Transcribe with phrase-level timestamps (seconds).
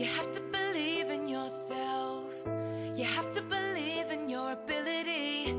[0.00, 2.32] You have to believe in yourself.
[2.96, 5.54] You have to believe in your ability.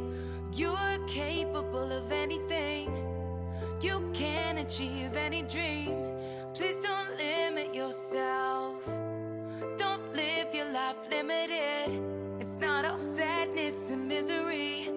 [0.51, 2.87] You're capable of anything.
[3.81, 5.93] You can achieve any dream.
[6.55, 8.83] Please don't limit yourself.
[9.77, 12.01] Don't live your life limited.
[12.39, 14.89] It's not all sadness and misery.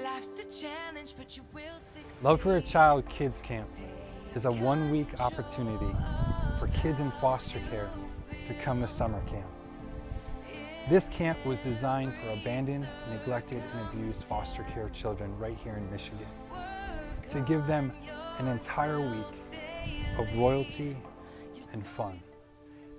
[0.00, 2.22] Life's a challenge, but you will succeed.
[2.22, 3.68] Love for a Child Kids Camp
[4.36, 5.92] is a one week opportunity
[6.60, 7.90] for kids in foster care
[8.46, 9.46] to come to summer camp.
[10.88, 15.90] This camp was designed for abandoned, neglected, and abused foster care children right here in
[15.90, 16.28] Michigan
[17.28, 17.92] to give them
[18.38, 19.26] an entire week
[20.18, 20.96] of royalty
[21.72, 22.20] and fun.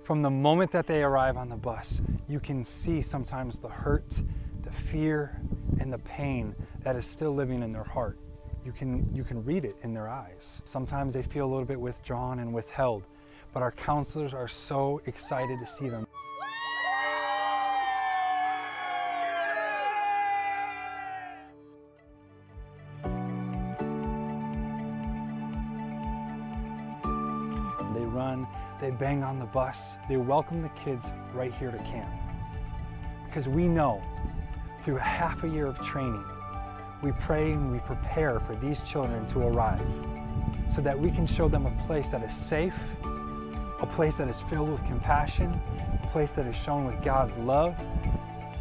[0.02, 4.22] From the moment that they arrive on the bus, you can see sometimes the hurt,
[4.62, 5.40] the fear,
[5.80, 8.18] and the pain that is still living in their heart.
[8.64, 10.60] You can, you can read it in their eyes.
[10.64, 13.06] Sometimes they feel a little bit withdrawn and withheld,
[13.52, 16.06] but our counselors are so excited to see them.
[27.94, 28.46] They run,
[28.80, 32.10] they bang on the bus, they welcome the kids right here to camp.
[33.26, 34.02] Because we know
[34.80, 36.24] through half a year of training,
[37.02, 39.86] we pray and we prepare for these children to arrive
[40.68, 42.78] so that we can show them a place that is safe,
[43.80, 45.50] a place that is filled with compassion,
[46.02, 47.76] a place that is shown with God's love,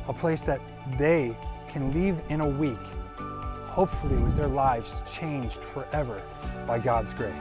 [0.08, 0.62] a place that
[0.98, 1.36] they
[1.70, 2.78] can leave in a week,
[3.68, 6.22] hopefully with their lives changed forever
[6.66, 7.34] by God's grace.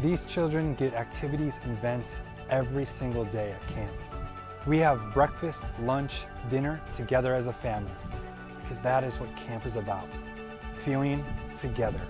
[0.00, 3.92] These children get activities and events every single day at camp.
[4.66, 7.90] We have breakfast, lunch, dinner together as a family
[8.62, 10.08] because that is what camp is about
[10.86, 11.24] feeling
[11.60, 12.00] together.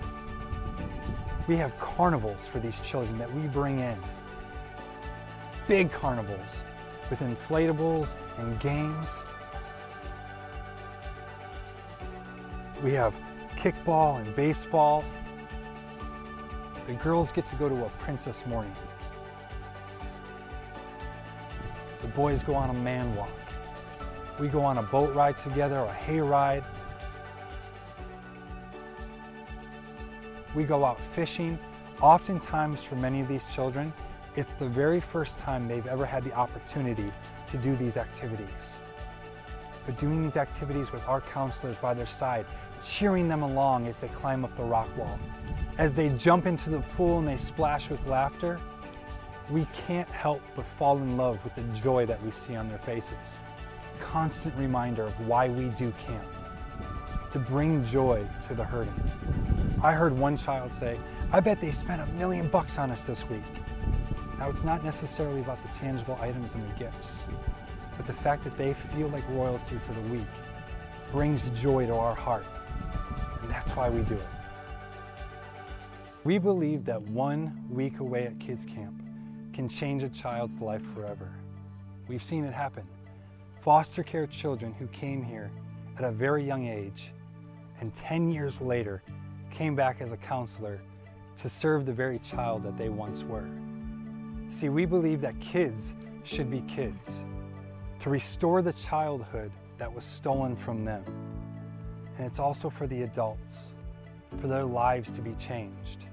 [1.47, 3.97] We have carnivals for these children that we bring in.
[5.67, 6.63] Big carnivals
[7.09, 9.23] with inflatables and games.
[12.83, 13.19] We have
[13.55, 15.03] kickball and baseball.
[16.85, 18.75] The girls get to go to a princess morning.
[22.03, 23.31] The boys go on a man walk.
[24.37, 26.63] We go on a boat ride together, a hay ride.
[30.57, 31.59] We go out fishing.
[32.01, 33.93] Oftentimes, for many of these children,
[34.35, 37.13] it's the very first time they've ever had the opportunity
[37.45, 38.79] to do these activities.
[39.85, 42.47] But doing these activities with our counselors by their side,
[42.83, 45.19] cheering them along as they climb up the rock wall,
[45.77, 48.59] as they jump into the pool and they splash with laughter,
[49.51, 52.79] we can't help but fall in love with the joy that we see on their
[52.79, 53.13] faces.
[53.99, 56.25] Constant reminder of why we do camp
[57.29, 59.46] to bring joy to the hurting.
[59.83, 60.99] I heard one child say,
[61.31, 63.43] I bet they spent a million bucks on us this week.
[64.39, 67.23] Now, it's not necessarily about the tangible items and the gifts,
[67.95, 70.27] but the fact that they feel like royalty for the week
[71.11, 72.45] brings joy to our heart.
[73.41, 74.27] And that's why we do it.
[76.23, 78.99] We believe that one week away at kids camp
[79.53, 81.29] can change a child's life forever.
[82.07, 82.83] We've seen it happen.
[83.59, 85.51] Foster care children who came here
[85.97, 87.11] at a very young age
[87.79, 89.03] and 10 years later
[89.57, 90.79] came back as a counselor
[91.35, 93.49] to serve the very child that they once were.
[94.49, 97.25] See, we believe that kids should be kids,
[97.97, 101.03] to restore the childhood that was stolen from them.
[102.17, 103.73] And it's also for the adults,
[104.39, 106.05] for their lives to be changed.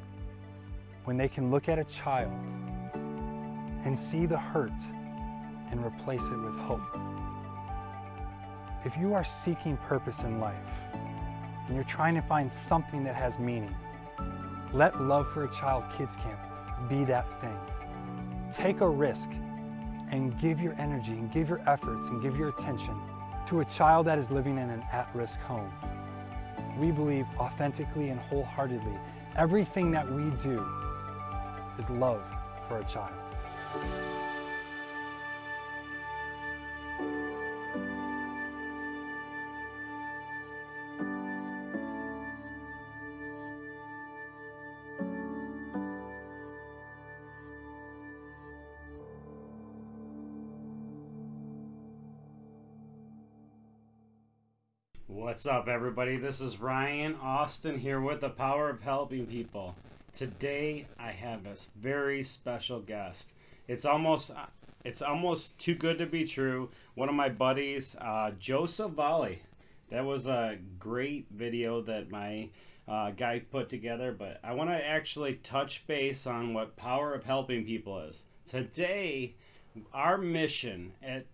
[1.05, 2.33] When they can look at a child
[3.85, 4.73] and see the hurt
[5.71, 6.81] and replace it with hope.
[8.87, 10.84] If you are seeking purpose in life
[11.67, 13.75] and you're trying to find something that has meaning,
[14.73, 16.39] let Love for a Child Kids Camp
[16.89, 17.59] be that thing.
[18.53, 19.31] Take a risk
[20.11, 22.95] and give your energy and give your efforts and give your attention
[23.47, 25.73] to a child that is living in an at risk home.
[26.79, 28.99] We believe authentically and wholeheartedly
[29.37, 30.65] everything that we do
[31.79, 32.23] is love
[32.69, 33.13] for a child.
[55.35, 56.17] What's up, everybody?
[56.17, 59.75] This is Ryan Austin here with the Power of Helping People.
[60.17, 63.33] Today, I have a very special guest.
[63.67, 64.31] It's almost
[64.85, 66.71] it's almost too good to be true.
[66.95, 69.39] One of my buddies, uh, Joe Savalle.
[69.91, 72.51] That was a great video that my
[72.87, 77.25] uh, guy put together, but I want to actually touch base on what Power of
[77.25, 78.23] Helping People is.
[78.49, 79.35] Today,
[79.93, 81.27] our mission at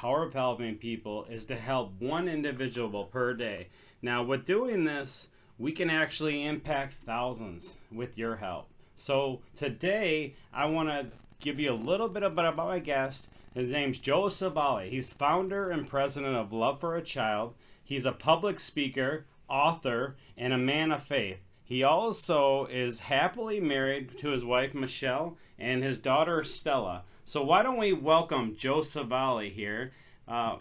[0.00, 3.66] Power of Helping People is to help one individual per day.
[4.00, 5.26] Now, with doing this,
[5.58, 8.68] we can actually impact thousands with your help.
[8.96, 11.08] So, today, I want to
[11.40, 13.26] give you a little bit about my guest.
[13.54, 14.88] His name's Joe Savalle.
[14.88, 17.54] He's founder and president of Love for a Child.
[17.82, 21.38] He's a public speaker, author, and a man of faith.
[21.64, 27.02] He also is happily married to his wife Michelle and his daughter Stella.
[27.28, 29.92] So why don't we welcome Joe Savalle here?
[30.26, 30.56] Uh,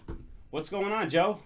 [0.49, 1.39] what's going on, Joe?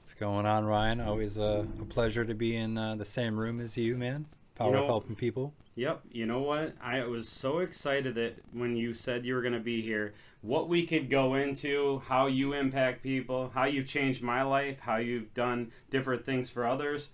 [0.00, 1.00] What's going on, Ryan?
[1.00, 4.26] Always a, a pleasure to be in uh, the same room as you, man.
[4.54, 5.52] Power You know- of helping people.
[5.74, 6.02] Yep.
[6.12, 6.76] You know what?
[6.80, 10.68] I was so excited that when you said you were going to be here, what
[10.68, 15.34] we could go into, how you impact people, how you've changed my life, how you've
[15.34, 17.08] done different things for others.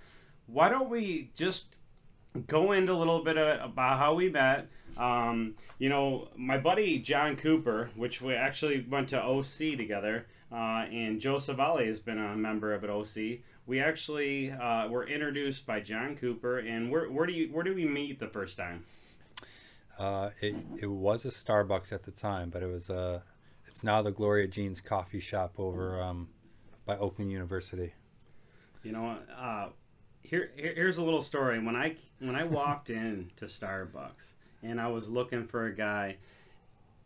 [0.47, 1.77] Why don't we just
[2.47, 4.69] go into a little bit of, about how we met?
[4.97, 10.85] Um, you know, my buddy John Cooper, which we actually went to OC together, uh,
[10.91, 13.41] and Joe Savalle has been a member of it OC.
[13.67, 17.75] We actually uh, were introduced by John Cooper, and where, where do you where do
[17.75, 18.85] we meet the first time?
[19.99, 23.21] Uh, it, it was a Starbucks at the time, but it was uh,
[23.67, 26.29] it's now the Gloria Jean's coffee shop over um,
[26.85, 27.95] by Oakland University.
[28.83, 29.69] You know, uh,
[30.23, 31.65] here, here here's a little story.
[31.65, 36.17] When I when I walked in to Starbucks and I was looking for a guy,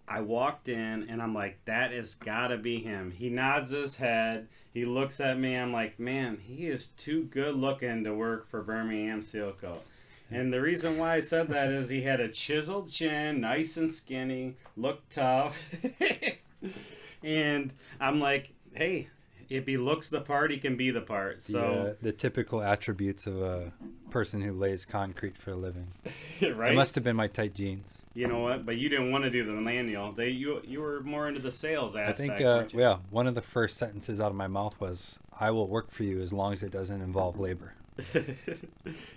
[0.08, 3.10] I walked in and I'm like, that has got to be him.
[3.10, 4.48] He nods his head.
[4.72, 5.56] He looks at me.
[5.56, 9.54] I'm like, man, he is too good looking to work for Birmingham Seal.
[10.30, 13.90] And the reason why I said that is he had a chiseled chin, nice and
[13.90, 15.56] skinny, looked tough.
[17.22, 19.08] and I'm like, hey,
[19.48, 21.38] if he looks the part, he can be the part.
[21.38, 23.72] The, So, uh, the typical attributes of a
[24.10, 25.88] person who lays concrete for a living.
[26.42, 26.72] right?
[26.72, 28.02] It must have been my tight jeans.
[28.14, 28.64] You know what?
[28.64, 30.12] But you didn't want to do the manual.
[30.12, 32.20] They you you were more into the sales aspect.
[32.20, 35.50] I think, uh, yeah, one of the first sentences out of my mouth was, "I
[35.50, 37.74] will work for you as long as it doesn't involve labor."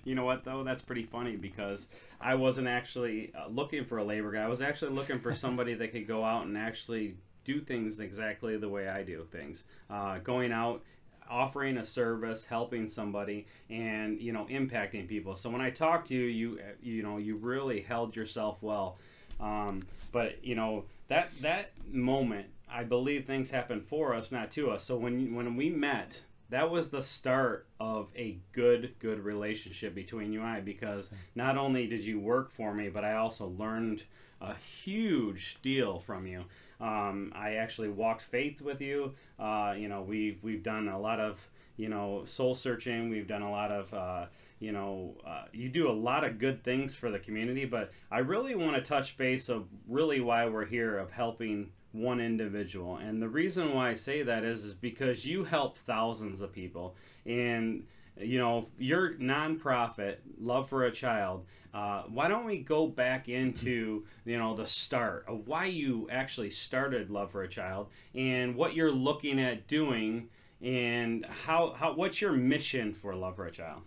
[0.04, 0.64] you know what though?
[0.64, 1.88] That's pretty funny because
[2.20, 4.44] I wasn't actually uh, looking for a labor guy.
[4.44, 8.58] I was actually looking for somebody that could go out and actually do things exactly
[8.58, 9.64] the way I do things.
[9.90, 10.84] Uh, going out,
[11.30, 15.36] offering a service, helping somebody, and you know impacting people.
[15.36, 18.98] So when I talked to you, you you know you really held yourself well.
[19.40, 24.72] Um, but you know that that moment, I believe things happen for us, not to
[24.72, 24.84] us.
[24.84, 30.34] So when when we met, that was the start of a good good relationship between
[30.34, 34.04] you and I because not only did you work for me, but I also learned
[34.42, 36.46] a huge deal from you.
[36.80, 39.14] Um, I actually walked faith with you.
[39.40, 41.40] Uh, you know, we've we've done a lot of
[41.78, 43.10] you know soul searching.
[43.10, 44.26] We've done a lot of uh,
[44.60, 47.66] you know uh, you do a lot of good things for the community.
[47.66, 52.20] But I really want to touch base of really why we're here of helping one
[52.20, 52.98] individual.
[52.98, 56.96] And the reason why I say that is, is because you help thousands of people
[57.26, 57.84] and
[58.20, 64.04] you know your nonprofit love for a child uh, why don't we go back into
[64.26, 68.74] you know the start of why you actually started love for a child and what
[68.74, 70.28] you're looking at doing
[70.62, 73.82] and how, how what's your mission for love for a child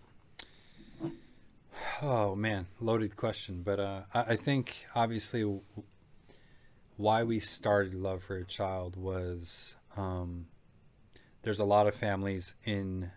[2.03, 3.63] Oh man, loaded question.
[3.63, 5.61] But uh, I, I think obviously
[6.97, 10.47] why we started Love for a Child was um,
[11.43, 13.11] there's a lot of families in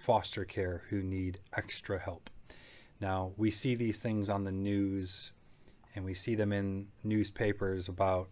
[0.00, 2.30] foster care who need extra help.
[3.00, 5.32] Now we see these things on the news,
[5.94, 8.28] and we see them in newspapers about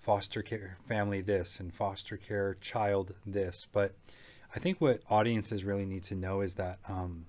[0.00, 3.66] foster care family this and foster care child this.
[3.70, 3.94] But
[4.54, 6.78] I think what audiences really need to know is that.
[6.88, 7.26] Um,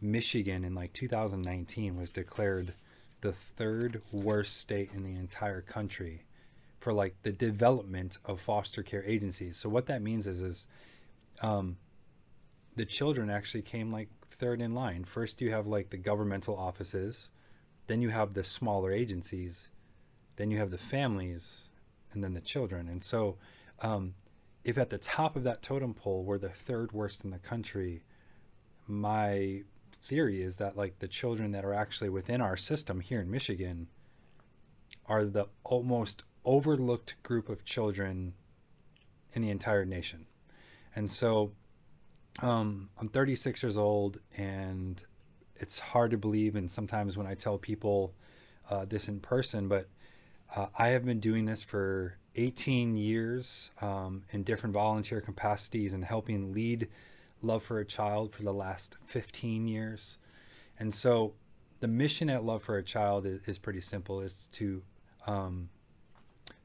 [0.00, 2.74] Michigan in like 2019 was declared
[3.20, 6.24] the third worst state in the entire country
[6.78, 9.56] for like the development of foster care agencies.
[9.56, 10.66] So what that means is is
[11.40, 11.78] um,
[12.76, 15.04] the children actually came like third in line.
[15.04, 17.30] First you have like the governmental offices,
[17.86, 19.68] then you have the smaller agencies,
[20.36, 21.68] then you have the families,
[22.12, 22.88] and then the children.
[22.88, 23.36] And so
[23.80, 24.14] um,
[24.64, 28.02] if at the top of that totem pole we're the third worst in the country,
[28.86, 29.62] my
[30.02, 33.88] theory is that like the children that are actually within our system here in Michigan
[35.06, 38.34] are the almost overlooked group of children
[39.32, 40.26] in the entire nation.
[40.94, 41.52] And so
[42.42, 45.02] um, I'm 36 years old, and
[45.56, 46.56] it's hard to believe.
[46.56, 48.14] And sometimes when I tell people
[48.70, 49.88] uh, this in person, but
[50.54, 56.04] uh, I have been doing this for 18 years um, in different volunteer capacities and
[56.04, 56.88] helping lead
[57.42, 60.18] Love for a Child for the last 15 years.
[60.78, 61.34] And so
[61.80, 64.20] the mission at Love for a Child is, is pretty simple.
[64.20, 64.82] It's to
[65.26, 65.70] um,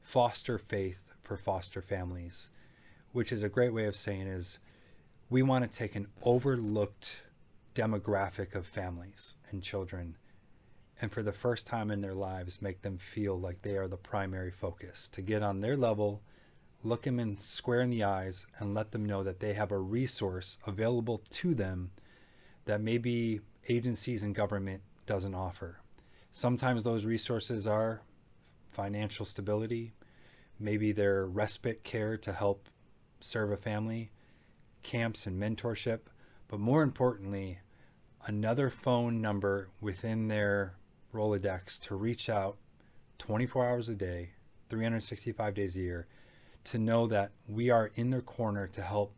[0.02, 2.48] foster faith for foster families,
[3.12, 4.58] which is a great way of saying is
[5.32, 7.22] we want to take an overlooked
[7.74, 10.14] demographic of families and children
[11.00, 13.96] and for the first time in their lives make them feel like they are the
[13.96, 16.20] primary focus to get on their level
[16.84, 19.78] look them in square in the eyes and let them know that they have a
[19.78, 21.90] resource available to them
[22.66, 25.78] that maybe agencies and government doesn't offer.
[26.30, 28.02] Sometimes those resources are
[28.70, 29.92] financial stability
[30.58, 32.68] maybe their respite care to help
[33.20, 34.10] serve a family
[34.82, 36.00] camps and mentorship
[36.48, 37.58] but more importantly
[38.26, 40.74] another phone number within their
[41.12, 42.56] Rolodex to reach out
[43.18, 44.30] 24 hours a day,
[44.68, 46.06] 365 days a year,
[46.64, 49.14] to know that we are in their corner to help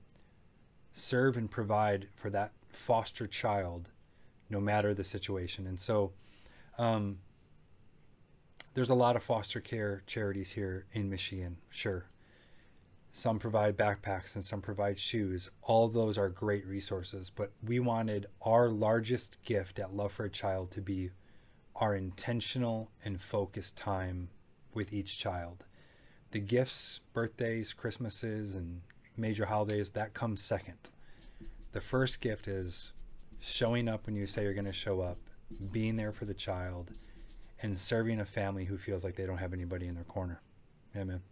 [0.93, 3.91] serve and provide for that foster child,
[4.51, 5.67] no matter the situation.
[5.67, 6.13] And so,
[6.79, 7.19] um,
[8.75, 12.07] there's a lot of foster care charities here in Michigan, sure.
[13.17, 15.49] Some provide backpacks and some provide shoes.
[15.63, 20.31] All those are great resources, but we wanted our largest gift at Love for a
[20.31, 21.11] Child to be
[21.77, 24.31] our intentional and focused time
[24.75, 25.63] with each child.
[26.33, 28.81] The gifts, birthdays, Christmases, and
[29.17, 30.91] major holidays, that comes second.
[31.71, 32.91] The first gift is
[33.39, 35.19] showing up when you say you're going to show up,
[35.71, 36.91] being there for the child,
[37.63, 40.43] and serving a family who feels like they don't have anybody in their corner.
[40.93, 41.23] Man.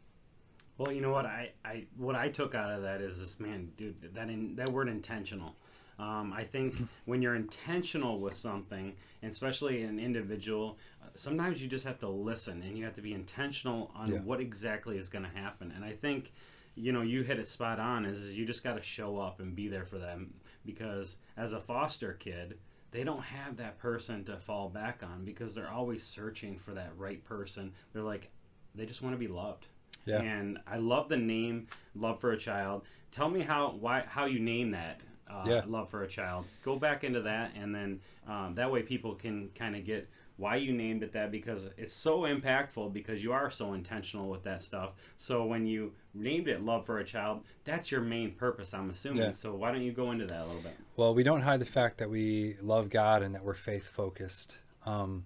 [0.83, 3.71] Well, you know what I, I what I took out of that is this man,
[3.77, 4.15] dude.
[4.15, 5.55] That in, that word intentional.
[5.97, 6.75] Um, I think
[7.05, 12.09] when you're intentional with something, and especially an individual, uh, sometimes you just have to
[12.09, 14.19] listen and you have to be intentional on Yeah.
[14.21, 15.73] what exactly is going to happen.
[15.73, 16.33] And I think,
[16.75, 18.05] you know, you hit it spot on.
[18.05, 20.35] Is, is you just got to show up and be there for them
[20.67, 22.59] because as a foster kid.
[22.91, 26.91] They don't have that person to fall back on because they're always searching for that
[26.99, 27.73] right person.
[27.95, 28.29] They're like,
[28.75, 29.67] they just want to be loved.
[30.05, 30.21] Yeah.
[30.21, 34.39] And I love the name "Love for a Child." Tell me how why how you
[34.41, 35.01] name that.
[35.31, 35.63] Uh, Yeah.
[35.67, 36.45] Love for a Child.
[36.65, 40.57] Go back into that, and then um, that way people can kind of get why
[40.57, 44.61] you named it that because it's so impactful because you are so intentional with that
[44.63, 44.91] stuff.
[45.19, 49.23] So when you named it "Love for a Child," that's your main purpose, I'm assuming.
[49.23, 49.31] Yeah.
[49.31, 50.77] So why don't you go into that a little bit?
[50.97, 54.57] Well, we don't hide the fact that we love God and that we're faith focused.
[54.85, 55.25] Um,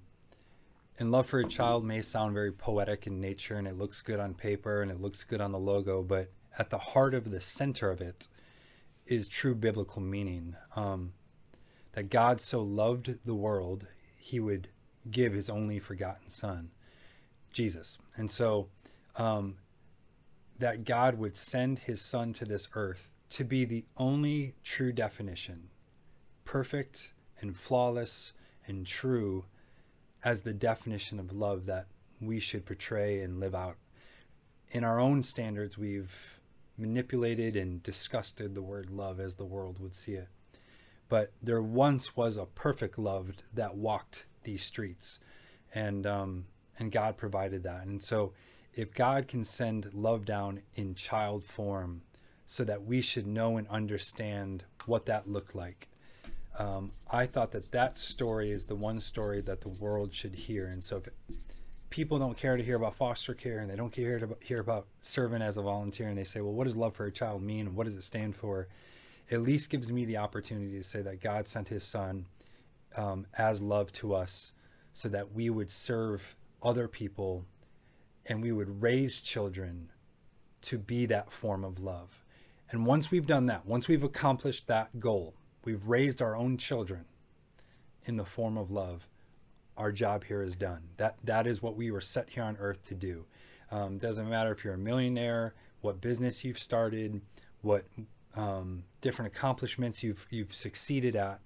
[0.99, 4.19] and love for a child may sound very poetic in nature and it looks good
[4.19, 7.41] on paper and it looks good on the logo, but at the heart of the
[7.41, 8.29] center of it
[9.07, 10.57] is true biblical meaning.
[10.75, 11.13] Um,
[11.93, 13.87] that God so loved the world,
[14.19, 14.69] he would
[15.11, 16.71] give his only forgotten son,
[17.53, 17.99] Jesus.
[18.17, 18.69] And so,
[19.17, 19.57] um,
[20.59, 25.69] that God would send his son to this earth to be the only true definition,
[26.45, 28.33] perfect and flawless
[28.67, 29.45] and true
[30.27, 31.87] as the definition of love that
[32.21, 33.77] we should portray and live out.
[34.73, 36.13] In our own standards, we've
[36.77, 40.27] manipulated and disgusted the word love as the world would see it.
[41.09, 45.21] But there once was a perfect love that walked these streets,
[45.73, 47.87] and um, and God provided that.
[47.87, 48.33] And so,
[48.75, 52.03] if God can send love down in child form,
[52.45, 55.87] so that we should know and understand what that looked like,
[56.59, 60.67] um, I thought that that story is the one story that the world should hear.
[60.67, 61.09] And so, if
[61.91, 64.87] people don't care to hear about foster care and they don't care to hear about
[65.01, 67.75] serving as a volunteer, and they say, "Well, what does love for a child mean?
[67.75, 68.69] What does it stand for?"
[69.31, 72.27] At least gives me the opportunity to say that God sent His Son
[72.97, 74.53] um, as love to us,
[74.93, 77.45] so that we would serve other people,
[78.25, 79.91] and we would raise children
[80.63, 82.25] to be that form of love.
[82.71, 85.35] And once we've done that, once we've accomplished that goal,
[85.67, 87.05] we've raised our own children
[88.05, 89.09] in the form of love.
[89.77, 90.85] Our job here is done.
[90.97, 93.27] That that is what we were set here on earth to do.
[93.71, 97.21] Um, doesn't matter if you're a millionaire, what business you've started,
[97.61, 97.85] what
[98.35, 101.41] um, different accomplishments you've you've succeeded at.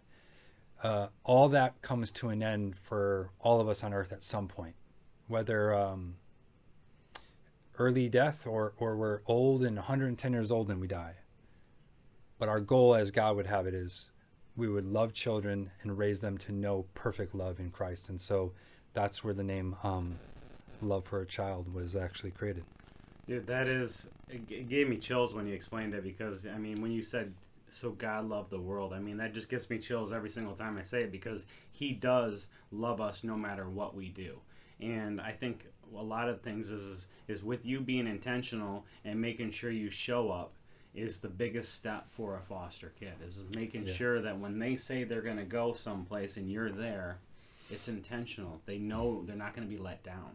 [0.83, 4.47] Uh, all that comes to an end for all of us on earth at some
[4.47, 4.77] point,
[5.27, 6.17] whether um,
[7.79, 11.15] early death or or we're old and 110 years old and we die.
[12.40, 14.11] But our goal, as God would have it, is
[14.56, 18.09] we would love children and raise them to know perfect love in Christ.
[18.09, 18.52] And so
[18.94, 20.18] that's where the name um,
[20.80, 22.64] Love for a Child was actually created.
[23.28, 26.80] Dude, that is it it gave me chills when you explained it because I mean
[26.80, 27.35] when you said
[27.68, 30.78] so God loved the world, I mean that just gets me chills every single time
[30.78, 34.38] I say it because he does love us no matter what we do.
[34.80, 39.50] And I think a lot of things is is with you being intentional and making
[39.50, 40.52] sure you show up
[40.94, 43.92] is the biggest step for a foster kid is making Yeah.
[43.92, 47.18] sure that when they say they're going to go someplace and you're there
[47.73, 48.61] it's intentional.
[48.66, 50.30] They know they're not going to be let down.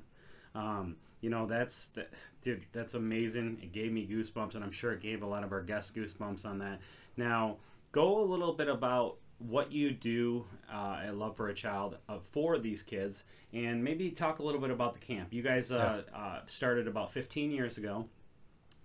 [0.56, 2.10] Um, you know that's that,
[2.42, 3.60] dude that's amazing.
[3.62, 6.46] It gave me goosebumps and i'm sure it gave a lot of our guests goosebumps
[6.46, 6.80] on that.
[7.18, 7.58] Now
[7.92, 12.20] go a little bit about what you do uh, at love for a child uh,
[12.32, 15.34] for these kids and maybe talk a little bit about the camp.
[15.34, 18.06] You guys uh, uh, started about 15 years ago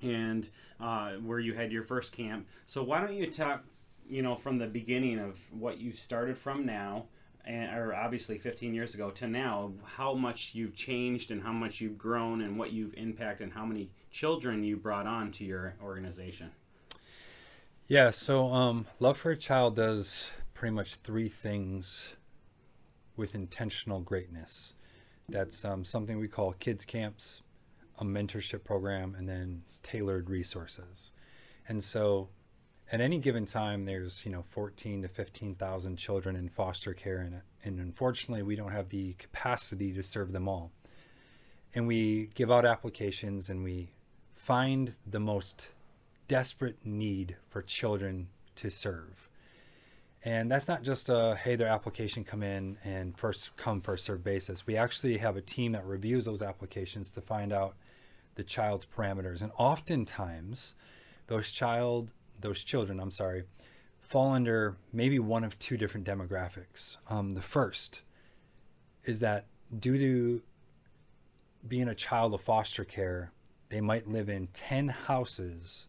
[0.02, 0.48] and
[0.80, 2.46] uh, where you had your first camp.
[2.66, 3.64] So why don't you talk,
[4.08, 7.06] you know, from the beginning of what you started from now,
[7.44, 11.80] and or obviously 15 years ago to now, how much you've changed and how much
[11.80, 15.74] you've grown and what you've impacted and how many children you brought on to your
[15.82, 16.50] organization.
[17.86, 22.14] Yeah, so um, Love for a Child does pretty much three things
[23.16, 24.74] with intentional greatness.
[25.28, 27.42] That's um, something we call kids camps,
[28.00, 31.10] a mentorship program, and then tailored resources.
[31.68, 32.28] And so,
[32.90, 37.42] at any given time, there's you know 14 to 15,000 children in foster care, and
[37.62, 40.72] and unfortunately, we don't have the capacity to serve them all.
[41.74, 43.92] And we give out applications, and we
[44.34, 45.68] find the most
[46.26, 49.28] desperate need for children to serve.
[50.22, 54.22] And that's not just a hey, their application come in and first come first serve
[54.22, 54.66] basis.
[54.66, 57.74] We actually have a team that reviews those applications to find out
[58.34, 59.42] the child's parameters.
[59.42, 60.74] And oftentimes,
[61.26, 63.44] those child, those children, I'm sorry,
[64.00, 66.96] fall under maybe one of two different demographics.
[67.08, 68.02] Um, the first
[69.04, 69.46] is that
[69.78, 70.42] due to
[71.66, 73.32] being a child of foster care,
[73.68, 75.86] they might live in 10 houses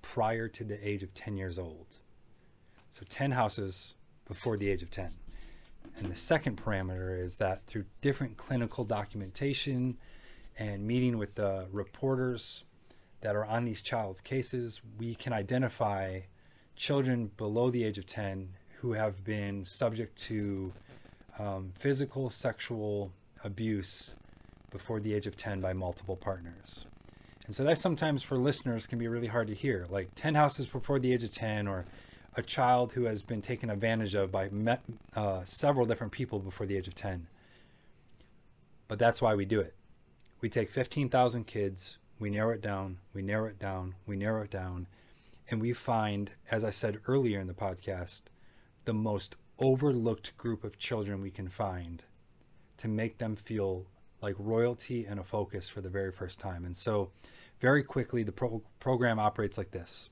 [0.00, 1.98] prior to the age of 10 years old.
[2.90, 3.94] So 10 houses
[4.26, 5.12] before the age of 10.
[5.96, 9.98] And the second parameter is that through different clinical documentation
[10.58, 12.64] and meeting with the reporters
[13.20, 16.20] that are on these child's cases, we can identify
[16.76, 20.72] children below the age of 10 who have been subject to
[21.38, 23.12] um, physical, sexual
[23.44, 24.12] abuse
[24.70, 26.86] before the age of 10 by multiple partners.
[27.46, 30.66] And so that sometimes for listeners can be really hard to hear, like 10 houses
[30.66, 31.84] before the age of 10 or
[32.36, 34.82] a child who has been taken advantage of by met,
[35.14, 37.26] uh, several different people before the age of 10.
[38.88, 39.74] But that's why we do it.
[40.42, 44.50] We take 15,000 kids, we narrow it down, we narrow it down, we narrow it
[44.50, 44.88] down,
[45.48, 48.22] and we find, as I said earlier in the podcast,
[48.84, 52.02] the most overlooked group of children we can find
[52.78, 53.86] to make them feel
[54.20, 56.64] like royalty and a focus for the very first time.
[56.64, 57.12] And so,
[57.60, 60.10] very quickly, the pro- program operates like this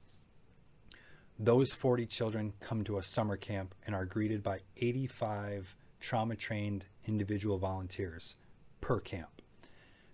[1.40, 6.84] those 40 children come to a summer camp and are greeted by 85 trauma trained
[7.06, 8.36] individual volunteers
[8.80, 9.39] per camp.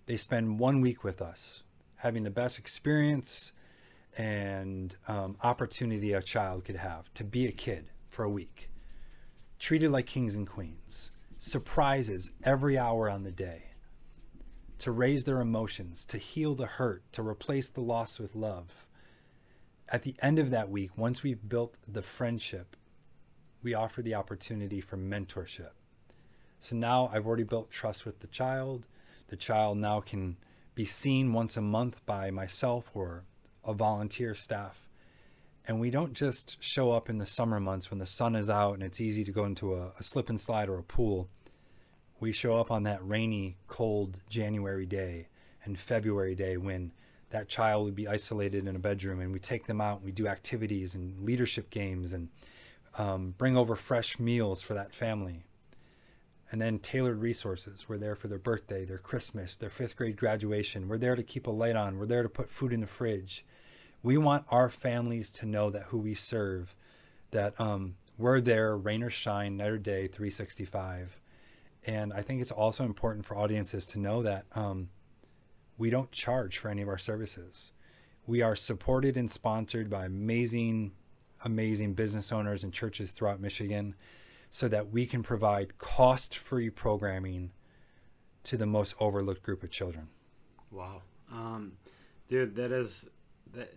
[0.07, 1.61] They spend one week with us,
[1.97, 3.51] having the best experience
[4.17, 8.71] and um, opportunity a child could have to be a kid for a week.
[9.59, 13.65] Treated like kings and queens, surprises every hour on the day,
[14.79, 18.87] to raise their emotions, to heal the hurt, to replace the loss with love
[19.89, 22.75] at the end of that week, once we've built the friendship,
[23.63, 25.71] we offer the opportunity for mentorship.
[26.59, 28.85] So now I've already built trust with the child.
[29.27, 30.37] The child now can
[30.73, 33.23] be seen once a month by myself or
[33.63, 34.87] a volunteer staff.
[35.67, 38.75] And we don't just show up in the summer months when the sun is out
[38.75, 41.27] and it's easy to go into a, a slip and slide or a pool.
[42.19, 45.27] We show up on that rainy, cold January day
[45.65, 46.93] and February day when
[47.31, 50.13] that child would be isolated in a bedroom and we take them out and we
[50.13, 52.29] do activities and leadership games and
[52.97, 55.46] um, bring over fresh meals for that family
[56.51, 57.85] and then tailored resources.
[57.87, 60.87] We're there for their birthday their christmas their fifth grade graduation.
[60.87, 61.97] We're there to keep a light on.
[61.97, 63.45] We're there to put food in the fridge.
[64.03, 66.75] We want our families to know that who we serve
[67.31, 71.19] that um, we're there rain or shine night or day 365
[71.85, 74.89] and i think it's also important for audiences to know that um,
[75.77, 77.71] we don't charge for any of our services.
[78.25, 80.93] We are supported and sponsored by amazing,
[81.45, 83.95] amazing business owners and churches throughout Michigan
[84.49, 87.51] so that we can provide cost free programming
[88.43, 90.07] to the most overlooked group of children.
[90.71, 91.01] Wow.
[91.31, 91.73] Um,
[92.29, 93.09] dude, that is
[93.53, 93.73] that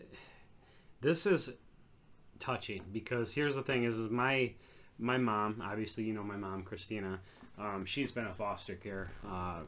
[1.01, 1.53] this is
[2.39, 4.53] touching because here's the thing is, is my
[4.99, 7.21] my mom, obviously you know my mom, Christina,
[7.59, 9.61] um, she's been a foster care uh,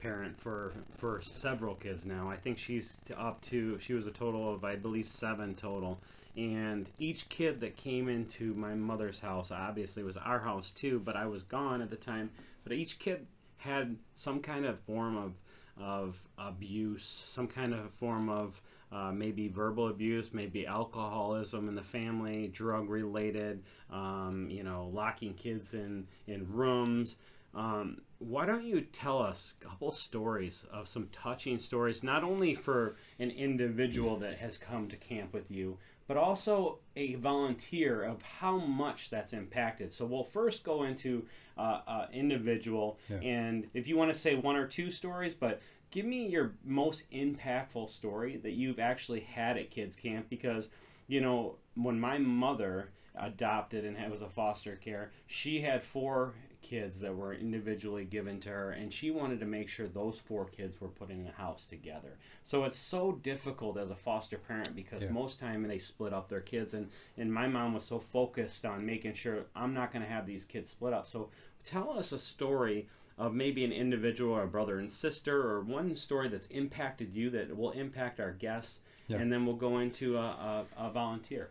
[0.00, 2.28] parent for for several kids now.
[2.28, 6.00] I think she's up to she was a total of I believe seven total.
[6.36, 11.16] And each kid that came into my mother's house obviously was our house too, but
[11.16, 12.30] I was gone at the time.
[12.64, 13.26] But each kid
[13.58, 15.34] had some kind of form of
[15.80, 18.60] of abuse, some kind of form of
[18.92, 25.32] uh, maybe verbal abuse, maybe alcoholism in the family, drug related, um, you know, locking
[25.32, 27.16] kids in, in rooms.
[27.54, 32.54] Um, why don't you tell us a couple stories of some touching stories, not only
[32.54, 38.22] for an individual that has come to camp with you, but also a volunteer of
[38.22, 39.92] how much that's impacted.
[39.92, 43.18] So we'll first go into uh, uh, individual, yeah.
[43.18, 45.60] and if you want to say one or two stories, but
[45.92, 50.70] give me your most impactful story that you've actually had at kids camp because
[51.06, 56.32] you know when my mother adopted and was a foster care she had four
[56.62, 60.46] kids that were individually given to her, and she wanted to make sure those four
[60.46, 62.16] kids were put in a house together.
[62.44, 65.10] So it's so difficult as a foster parent because yeah.
[65.10, 68.86] most time they split up their kids, and and my mom was so focused on
[68.86, 71.06] making sure I'm not going to have these kids split up.
[71.06, 71.28] So
[71.64, 75.94] tell us a story of maybe an individual or a brother and sister or one
[75.94, 79.18] story that's impacted you that will impact our guests yeah.
[79.18, 81.50] and then we'll go into a, a, a, volunteer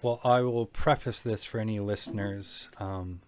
[0.00, 3.20] well i will preface this for any listeners um,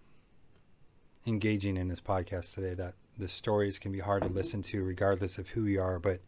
[1.26, 5.38] engaging in this podcast today that the stories can be hard to listen to regardless
[5.38, 5.98] of who you are.
[5.98, 6.20] But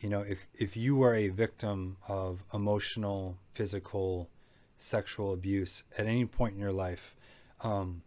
[0.00, 4.28] you know if if you are a victim of emotional physical
[4.76, 7.14] sexual abuse at any point in your life
[7.62, 8.02] um,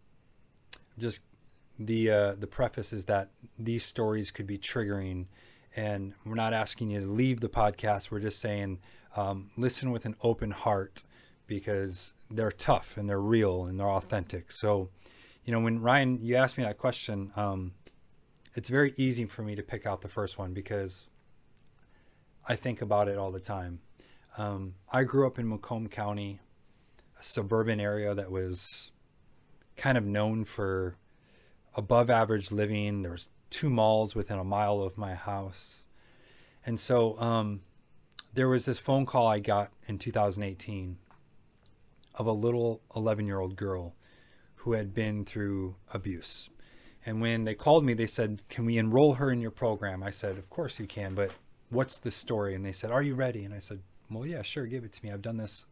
[0.98, 1.20] just
[1.78, 5.26] the uh, the preface is that these stories could be triggering.
[5.76, 8.10] And we're not asking you to leave the podcast.
[8.10, 8.80] We're just saying
[9.16, 11.04] um, listen with an open heart
[11.46, 14.50] because they're tough and they're real and they're authentic.
[14.50, 14.90] So
[15.48, 17.72] you know, when Ryan, you asked me that question, um,
[18.54, 21.08] it's very easy for me to pick out the first one because
[22.46, 23.80] I think about it all the time.
[24.36, 26.40] Um, I grew up in Macomb County,
[27.18, 28.90] a suburban area that was
[29.74, 30.96] kind of known for
[31.74, 33.00] above average living.
[33.00, 35.86] There was two malls within a mile of my house.
[36.66, 37.62] And so um,
[38.34, 40.98] there was this phone call I got in 2018
[42.16, 43.94] of a little 11 year old girl
[44.58, 46.50] who had been through abuse.
[47.06, 50.02] And when they called me, they said, Can we enroll her in your program?
[50.02, 51.32] I said, Of course you can, but
[51.70, 52.54] what's the story?
[52.54, 53.44] And they said, Are you ready?
[53.44, 55.12] And I said, Well, yeah, sure, give it to me.
[55.12, 55.66] I've done this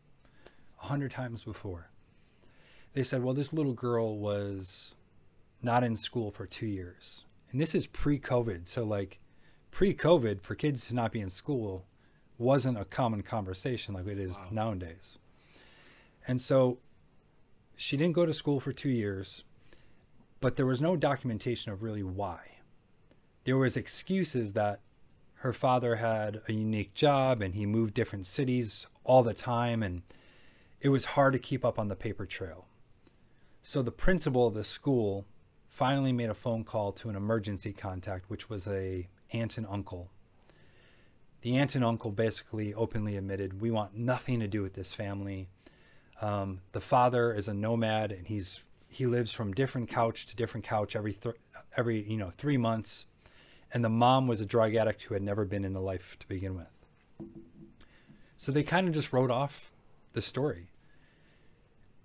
[0.83, 1.91] a hundred times before.
[2.95, 4.95] They said, Well, this little girl was
[5.63, 7.25] not in school for two years.
[7.51, 8.69] And this is pre COVID.
[8.69, 9.19] So, like,
[9.71, 11.87] pre COVID, for kids to not be in school
[12.39, 14.49] wasn't a common conversation like it is wow.
[14.51, 15.19] nowadays.
[16.29, 16.79] And so
[17.77, 19.45] she didn't go to school for two years,
[20.41, 22.59] but there was no documentation of really why.
[23.45, 24.81] There was excuses that
[25.41, 30.03] her father had a unique job and he moved different cities all the time and
[30.81, 32.67] it was hard to keep up on the paper trail.
[33.63, 35.27] So the principal of the school
[35.69, 40.09] finally made a phone call to an emergency contact, which was a aunt and uncle.
[41.43, 45.49] The aunt and uncle basically openly admitted, "We want nothing to do with this family.
[46.21, 50.65] Um, the father is a nomad, and he's he lives from different couch to different
[50.65, 51.35] couch every th-
[51.77, 53.07] every you know three months.
[53.73, 56.29] And the mom was a drug addict who had never been in the life to
[56.29, 56.69] begin with.
[58.37, 59.73] So they kind of just wrote off
[60.13, 60.69] the story.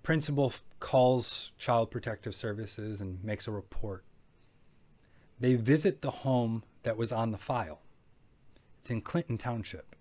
[0.02, 4.04] Principal calls Child Protective Services and makes a report.
[5.38, 7.80] They visit the home that was on the file.
[8.80, 9.94] It's in Clinton Township,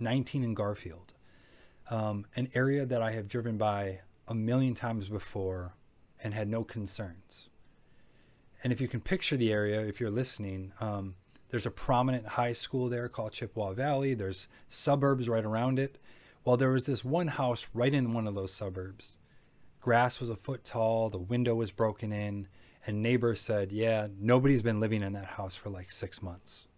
[0.00, 1.12] 19 in Garfield
[1.92, 5.74] um, an area that I have driven by a million times before
[6.24, 7.50] and had no concerns.
[8.64, 11.16] And if you can picture the area, if you're listening, um,
[11.50, 14.14] there's a prominent high school there called Chippewa Valley.
[14.14, 15.98] There's suburbs right around it.
[16.46, 19.18] Well, there was this one house right in one of those suburbs.
[19.82, 22.48] Grass was a foot tall, the window was broken in,
[22.86, 26.68] and neighbors said, Yeah, nobody's been living in that house for like six months.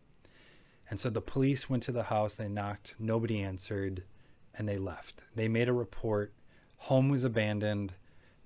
[0.91, 4.03] And so the police went to the house, they knocked, nobody answered
[4.57, 5.23] and they left.
[5.35, 6.33] They made a report.
[6.79, 7.95] Home was abandoned.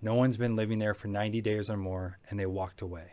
[0.00, 3.12] No one's been living there for 90 days or more, and they walked away.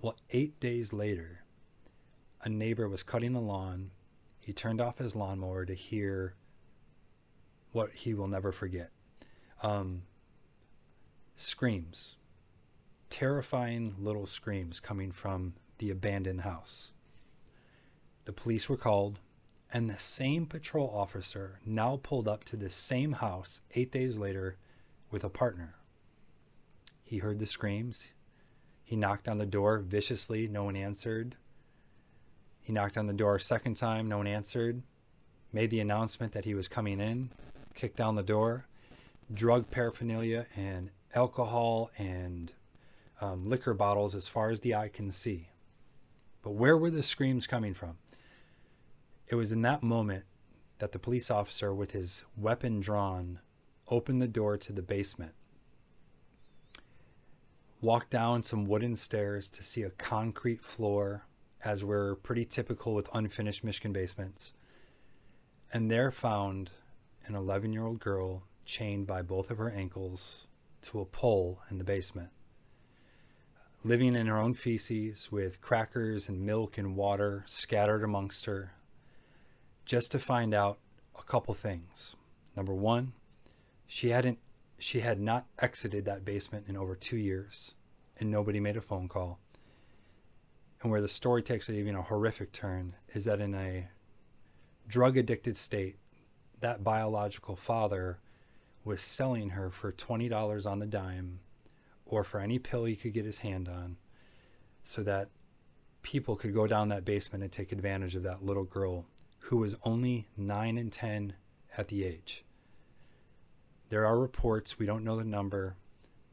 [0.00, 1.44] Well, eight days later,
[2.42, 3.90] a neighbor was cutting the lawn.
[4.40, 6.34] He turned off his lawnmower to hear
[7.72, 8.90] what he will never forget
[9.62, 10.02] um,
[11.34, 12.16] screams,
[13.10, 16.92] terrifying little screams coming from the abandoned house.
[18.24, 19.18] The police were called
[19.72, 24.56] and the same patrol officer now pulled up to the same house eight days later
[25.10, 25.74] with a partner.
[27.02, 28.04] He heard the screams.
[28.84, 30.48] He knocked on the door viciously.
[30.48, 31.36] No one answered.
[32.60, 34.08] He knocked on the door a second time.
[34.08, 34.82] No one answered.
[35.52, 37.30] Made the announcement that he was coming in.
[37.74, 38.66] Kicked down the door.
[39.32, 42.52] Drug paraphernalia and alcohol and
[43.20, 45.48] um, liquor bottles as far as the eye can see.
[46.42, 47.98] But where were the screams coming from?
[49.28, 50.24] It was in that moment
[50.78, 53.40] that the police officer, with his weapon drawn,
[53.88, 55.32] opened the door to the basement,
[57.80, 61.26] walked down some wooden stairs to see a concrete floor,
[61.64, 64.52] as were pretty typical with unfinished Michigan basements,
[65.72, 66.70] and there found
[67.26, 70.46] an 11 year old girl chained by both of her ankles
[70.82, 72.28] to a pole in the basement.
[73.82, 78.72] Living in her own feces with crackers and milk and water scattered amongst her,
[79.86, 80.78] just to find out
[81.18, 82.16] a couple things.
[82.54, 83.12] Number one,
[83.86, 84.38] she hadn't
[84.78, 87.72] she had not exited that basement in over two years,
[88.18, 89.38] and nobody made a phone call.
[90.82, 93.88] And where the story takes even a horrific turn is that in a
[94.86, 95.96] drug addicted state,
[96.60, 98.18] that biological father
[98.84, 101.40] was selling her for $20 on the dime
[102.04, 103.96] or for any pill he could get his hand on
[104.82, 105.28] so that
[106.02, 109.06] people could go down that basement and take advantage of that little girl
[109.46, 111.34] who was only 9 and 10
[111.76, 112.44] at the age.
[113.90, 115.76] There are reports, we don't know the number,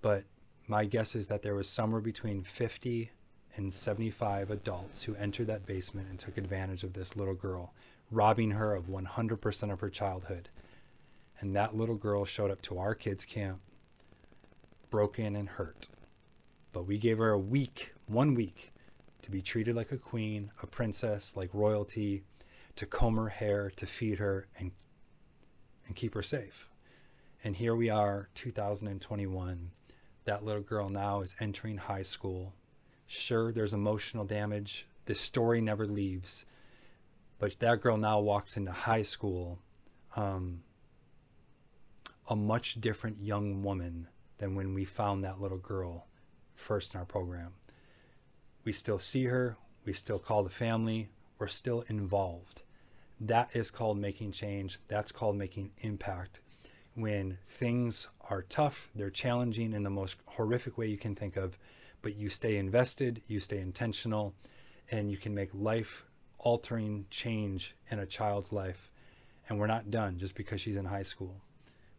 [0.01, 0.23] but
[0.67, 3.11] my guess is that there was somewhere between 50
[3.55, 7.75] and 75 adults who entered that basement and took advantage of this little girl,
[8.09, 10.49] robbing her of 100% of her childhood.
[11.39, 13.59] And that little girl showed up to our kids' camp
[14.89, 15.87] broken and hurt.
[16.71, 18.73] But we gave her a week, one week,
[19.21, 22.23] to be treated like a queen, a princess, like royalty,
[22.75, 24.71] to comb her hair, to feed her, and
[25.85, 26.67] and keep her safe.
[27.43, 29.71] And here we are, 2021.
[30.23, 32.53] That little girl now is entering high school.
[33.05, 34.87] Sure, there's emotional damage.
[35.05, 36.45] The story never leaves.
[37.39, 39.59] But that girl now walks into high school,
[40.15, 40.63] um,
[42.29, 44.07] a much different young woman
[44.37, 46.07] than when we found that little girl
[46.55, 47.53] first in our program.
[48.63, 52.62] We still see her, we still call the family, we're still involved.
[53.25, 54.79] That is called making change.
[54.89, 56.41] That's called making impact.
[56.93, 61.57] When things are tough, they're challenging in the most horrific way you can think of,
[62.01, 64.33] but you stay invested, you stay intentional,
[64.91, 66.03] and you can make life
[66.37, 68.91] altering change in a child's life.
[69.47, 71.37] And we're not done just because she's in high school.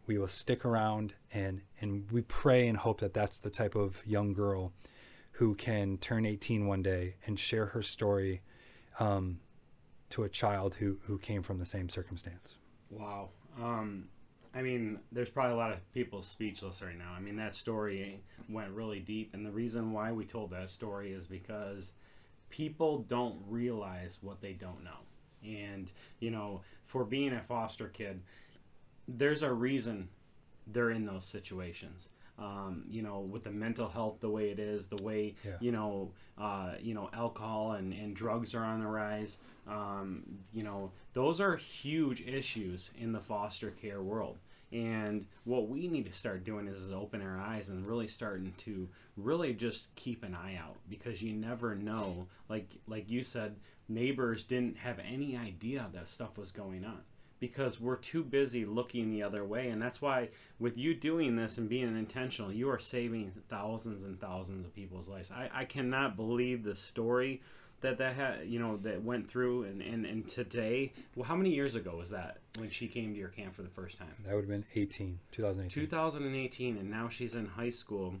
[0.05, 4.03] We will stick around and, and we pray and hope that that's the type of
[4.05, 4.73] young girl
[5.33, 8.41] who can turn 18 one day and share her story
[8.99, 9.39] um,
[10.15, 12.55] to a child who, who came from the same circumstance.
[12.89, 13.31] Wow.
[13.61, 14.05] Um,
[14.53, 17.11] I mean, there's probably a lot of people speechless right now.
[17.11, 21.11] I mean, that story went really deep, and the reason why we told that story
[21.11, 21.91] is because
[22.49, 25.01] people don't realize what they don't know.
[25.43, 28.21] And, you know, for being a foster kid,
[29.09, 30.07] there's a reason
[30.65, 32.07] they're in those situations.
[32.37, 35.53] Um, you know, with the mental health the way it is, the way Yeah.
[35.61, 39.37] you know, uh, you know, alcohol and, and drugs are on the rise.
[39.67, 44.37] Um, you know, those are huge issues in the foster care world.
[44.71, 48.53] And what we need to start doing is, is open our eyes and really starting
[48.59, 52.27] to really just keep an eye out because you never know.
[52.49, 53.55] Like like you said,
[53.87, 56.99] neighbors didn't have any idea that stuff was going on
[57.47, 59.69] because we're too busy looking the other way.
[59.69, 60.29] And that's why
[60.59, 65.07] with you doing this and being intentional you are saving thousands and thousands of people's
[65.07, 65.29] lives.
[65.31, 67.41] I, I cannot believe the story
[67.81, 70.91] that that had you know that went through and, and and today.
[71.15, 73.69] Well how many years ago was that when she came to your camp for the
[73.69, 74.13] first time?
[74.25, 75.83] That would have been 18, 2018.
[75.83, 78.15] 2018 and now she's in high school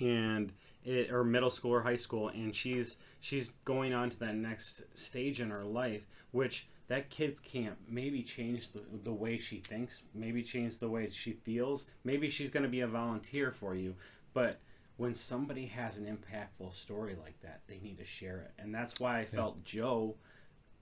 [0.00, 0.52] and
[0.84, 4.82] it, or middle school or high school and she's she's going on to that next
[4.94, 10.02] stage in her life which that kid's camp maybe change the, the way she thinks
[10.12, 11.86] maybe change the way she feels.
[12.02, 13.94] Maybe she's going to be a volunteer for you.
[14.34, 14.58] But
[14.96, 18.50] when somebody has an impactful story like that they need to share it.
[18.58, 20.16] And that's why i felt joe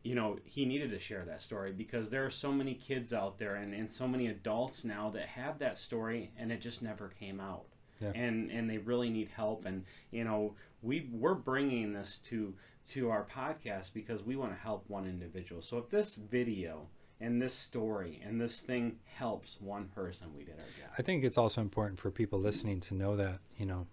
[0.03, 3.39] you know he needed to share that story because there are so many kids out
[3.39, 7.09] there and, and so many adults now that have that story and it just never
[7.21, 7.67] came out.
[8.01, 8.13] Yeah.
[8.15, 9.67] and and they really need help.
[9.67, 12.55] And you know we we're bringing this to
[12.89, 16.87] to our podcast because we want to help one individual so if this video
[17.21, 21.25] and this story and this thing helps one person we did our job I think
[21.25, 23.87] it's also important for people listening to know that you know,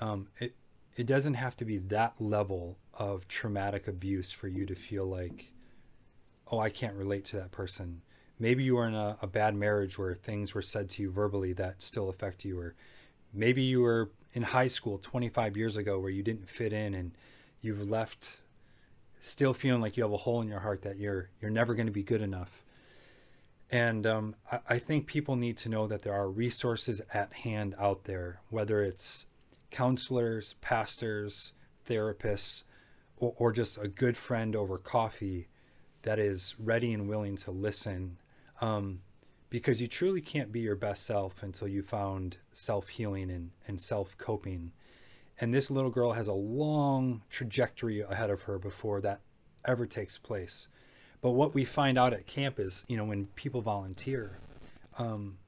[0.00, 0.56] um, it
[0.96, 5.52] it doesn't have to be that level of traumatic abuse for you to feel like,
[6.50, 8.02] oh, I can't relate to that person.
[8.38, 11.52] Maybe you were in a, a bad marriage where things were said to you verbally
[11.54, 12.74] that still affect you, or
[13.32, 17.12] maybe you were in high school 25 years ago where you didn't fit in and
[17.60, 18.38] you've left
[19.18, 21.86] still feeling like you have a hole in your heart that you're you're never going
[21.86, 22.62] to be good enough
[23.70, 27.74] and um, I, I think people need to know that there are resources at hand
[27.78, 29.26] out there, whether it's
[29.70, 31.52] counselors, pastors,
[31.88, 32.62] therapists,
[33.16, 35.48] or, or just a good friend over coffee
[36.02, 38.16] that is ready and willing to listen
[38.60, 39.00] um,
[39.50, 43.80] because you truly can't be your best self until you found self healing and, and
[43.80, 44.72] self coping.
[45.40, 49.20] And this little girl has a long trajectory ahead of her before that
[49.64, 50.68] ever takes place.
[51.22, 54.38] But what we find out at camp is, you know, when people volunteer,
[54.98, 55.38] um,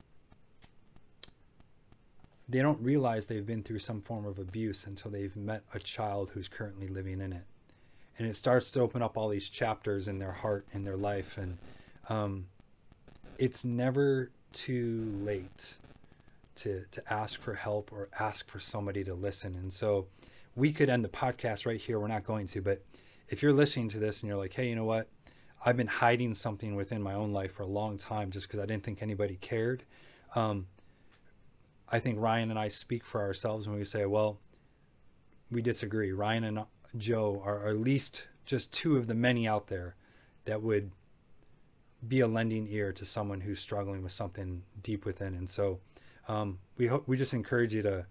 [2.48, 6.30] they don't realize they've been through some form of abuse until they've met a child
[6.34, 7.44] who's currently living in it.
[8.18, 11.38] And it starts to open up all these chapters in their heart and their life.
[11.38, 11.58] And
[12.08, 12.46] um,
[13.38, 15.74] it's never too late
[16.56, 19.54] to, to ask for help or ask for somebody to listen.
[19.54, 20.06] And so
[20.54, 21.98] we could end the podcast right here.
[21.98, 22.84] We're not going to, but
[23.28, 25.08] if you're listening to this and you're like, hey, you know what?
[25.64, 28.66] I've been hiding something within my own life for a long time just because I
[28.66, 29.84] didn't think anybody cared.
[30.34, 30.66] Um,
[31.88, 34.38] I think Ryan and I speak for ourselves when we say, well,
[35.50, 36.12] we disagree.
[36.12, 36.60] Ryan and
[36.96, 39.94] Joe are at least just two of the many out there
[40.44, 40.90] that would
[42.06, 45.34] be a lending ear to someone who's struggling with something deep within.
[45.34, 45.78] And so
[46.28, 48.06] um, we hope we just encourage you to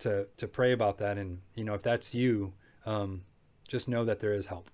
[0.00, 1.18] to to pray about that.
[1.18, 2.52] And you know, if that's you,
[2.86, 3.22] um,
[3.68, 4.70] just know that there is help.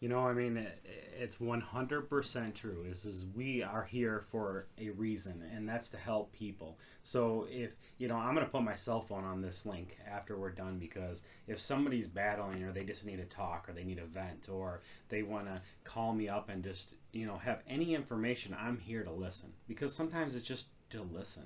[0.00, 0.84] You know, I mean, it,
[1.18, 2.84] it's 100% true.
[2.88, 6.78] Is is we are here for a reason, and that's to help people.
[7.02, 10.50] So if you know, I'm gonna put my cell phone on this link after we're
[10.50, 14.04] done because if somebody's battling, or they just need to talk, or they need a
[14.04, 18.56] vent, or they want to call me up and just you know have any information,
[18.58, 19.52] I'm here to listen.
[19.68, 21.44] Because sometimes it's just to listen.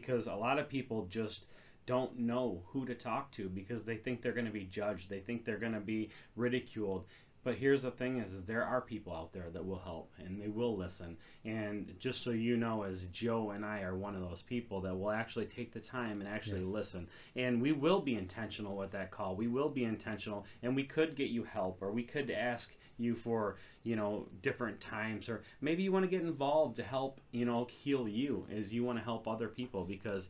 [0.00, 1.46] Because a lot of people just
[1.86, 5.08] don't know who to talk to because they think they're going to be judged.
[5.08, 7.06] They think they're going to be ridiculed.
[7.44, 10.42] But here's the thing is, is there are people out there that will help and
[10.42, 11.16] they will listen.
[11.44, 14.96] And just so you know, as Joe and I are one of those people that
[14.96, 16.66] will actually take the time and actually yeah.
[16.66, 17.08] listen.
[17.36, 19.36] And we will be intentional with that call.
[19.36, 23.14] We will be intentional and we could get you help or we could ask you
[23.14, 27.44] for, you know, different times or maybe you want to get involved to help, you
[27.44, 30.28] know, heal you as you want to help other people because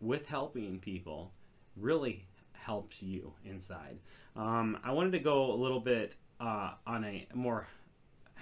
[0.00, 1.32] with helping people
[1.76, 3.98] really helps you inside.
[4.34, 7.66] Um, I wanted to go a little bit uh, on a more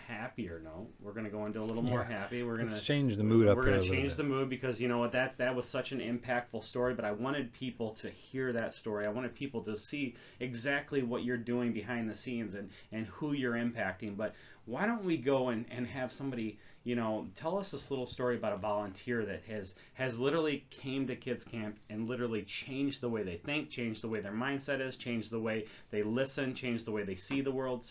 [0.06, 1.90] happier note, we're going to go into a little yeah.
[1.90, 2.42] more happy.
[2.42, 3.56] We're going to change the mood up.
[3.56, 6.00] We're going to change the mood because you know what that that was such an
[6.00, 6.94] impactful story.
[6.94, 9.06] But I wanted people to hear that story.
[9.06, 13.32] I wanted people to see exactly what you're doing behind the scenes and and who
[13.32, 14.16] you're impacting.
[14.16, 14.34] But
[14.66, 18.36] why don't we go and, and have somebody you know tell us this little story
[18.36, 23.08] about a volunteer that has has literally came to kids camp and literally changed the
[23.08, 26.84] way they think changed the way their mindset is changed the way they listen changed
[26.84, 27.86] the way they see the world.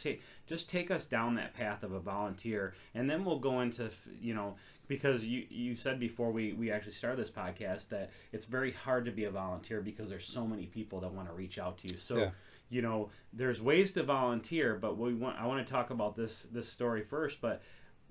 [0.45, 3.89] Just take us down that path of a volunteer and then we'll go into
[4.21, 4.55] you know
[4.87, 9.05] because you you said before we we actually started this podcast that it's very hard
[9.05, 11.87] to be a volunteer because there's so many people that want to reach out to
[11.87, 11.97] you.
[11.97, 12.29] So yeah.
[12.69, 16.45] you know, there's ways to volunteer, but we want I want to talk about this
[16.51, 17.61] this story first, but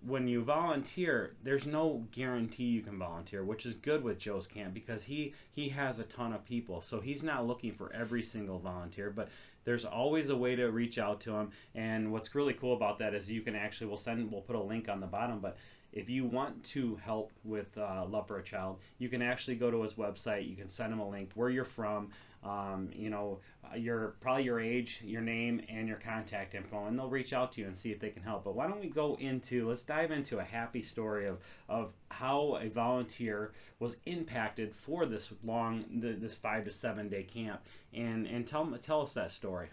[0.07, 4.75] when you volunteer, there's no guarantee you can volunteer, which is good with Joe's camp
[4.75, 6.81] because he he has a ton of people.
[6.81, 9.29] So he's not looking for every single volunteer, but
[9.65, 11.51] there's always a way to reach out to him.
[11.75, 14.63] And what's really cool about that is you can actually we'll send we'll put a
[14.63, 15.57] link on the bottom, but
[15.93, 19.93] if you want to help with uh, a Child, you can actually go to his
[19.95, 20.49] website.
[20.49, 22.09] You can send him a link where you're from
[22.45, 26.99] um, you know, uh, your probably your age, your name, and your contact info, and
[26.99, 28.45] they'll reach out to you and see if they can help.
[28.45, 32.59] But why don't we go into let's dive into a happy story of of how
[32.61, 37.61] a volunteer was impacted for this long this five to seven day camp,
[37.95, 39.69] and and tell tell us that story.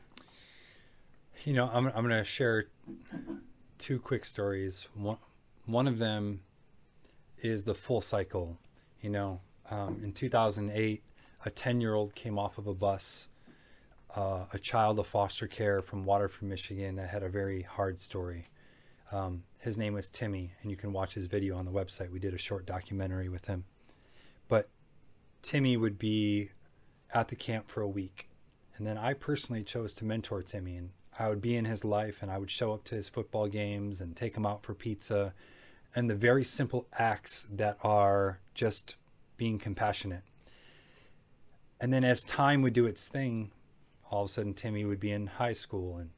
[1.44, 2.68] You know, I'm I'm to share
[3.80, 4.88] two quick stories.
[4.94, 5.18] One
[5.66, 6.42] one of them
[7.40, 8.60] is the full cycle.
[9.02, 11.02] You know, um, in 2008
[11.46, 13.28] a 10 year old came off of a bus,
[14.16, 18.48] uh, a child of foster care from Waterford, Michigan, that had a very hard story.
[19.12, 22.12] Um, his name was Timmy, and you can watch his video on the website.
[22.12, 23.66] We did a short documentary with him.
[24.48, 24.70] But
[25.42, 26.52] Timmy would be
[27.14, 28.30] at the camp for a week.
[28.78, 32.20] And then I personally chose to mentor Timmy, and I would be in his life,
[32.22, 35.34] and I would show up to his football games and take him out for pizza.
[35.96, 38.96] And the very simple acts that are just
[39.38, 40.24] being compassionate
[41.80, 43.52] and then as time would do its thing,
[44.10, 46.10] all of a sudden Timmy would be in high school and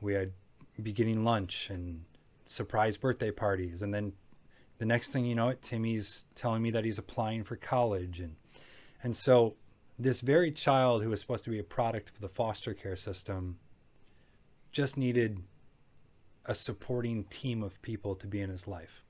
[0.00, 0.32] we had
[0.80, 2.04] be getting lunch and
[2.44, 4.12] surprise birthday parties and then
[4.78, 8.36] the next thing you know it Timmy's telling me that he's applying for college and
[9.02, 9.56] and so
[9.98, 13.58] this very child who was supposed to be a product of the foster care system
[14.70, 15.42] just needed
[16.44, 19.02] a supporting team of people to be in his life.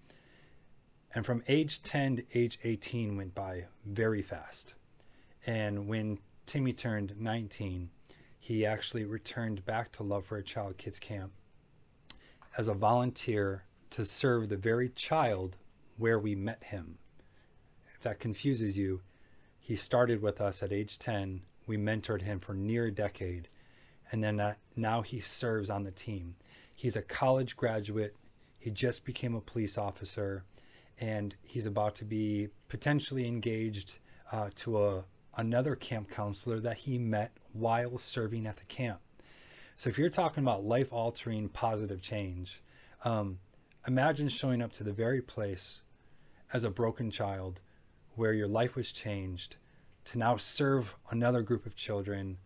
[1.15, 4.75] And from age 10 to age 18 went by very fast.
[5.47, 7.91] And when Timmy turned 19,
[8.39, 11.33] he actually returned back to Love for a Child Kids Camp
[12.59, 15.57] as a volunteer to serve the very child
[15.97, 16.99] where we met him.
[17.95, 19.03] If that confuses you,
[19.59, 21.43] he started with us at age 10.
[21.67, 23.49] We mentored him for near a decade.
[24.11, 26.37] And then uh, now he serves on the team.
[26.75, 28.17] He's a college graduate.
[28.59, 30.45] He just became a police officer.
[31.01, 33.99] And he's about to be potentially engaged
[34.31, 35.05] uh, to a,
[35.37, 39.01] another camp counselor that he met while serving at the camp.
[39.77, 42.63] So if you're talking about life altering positive change,
[43.05, 43.39] um,
[43.87, 45.83] imagine showing up to the very place
[46.53, 47.61] as a broken child
[48.15, 49.57] where your life was changed
[50.07, 52.39] to now serve another group of children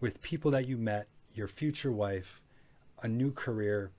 [0.00, 2.40] with people that you met, your future wife,
[3.02, 3.92] a new career.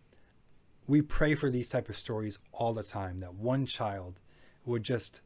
[0.88, 4.20] We pray for these type of stories all the time that one child
[4.66, 5.22] would just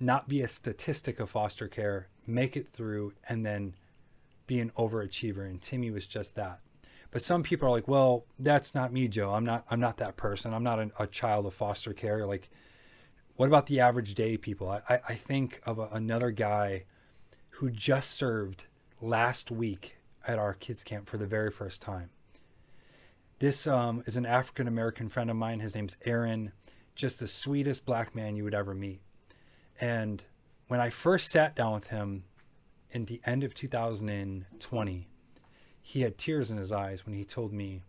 [0.00, 3.74] not be a statistic of foster care, make it through and then
[4.46, 6.60] be an overachiever and Timmy was just that.
[7.10, 9.34] But some people are like, "Well, that's not me, Joe.
[9.34, 10.54] I'm not I'm not that person.
[10.54, 12.48] I'm not an, a child of foster care." Like
[13.36, 14.68] what about the average day people?
[14.70, 16.84] I, I think of a, another guy
[17.50, 18.64] who just served
[19.00, 22.10] last week at our kids camp for the very first time.
[23.38, 25.60] This um, is an African American friend of mine.
[25.60, 26.52] His name's Aaron,
[26.94, 29.00] just the sweetest black man you would ever meet.
[29.80, 30.24] And
[30.68, 32.24] when I first sat down with him
[32.90, 35.08] in the end of 2020,
[35.80, 37.82] he had tears in his eyes when he told me,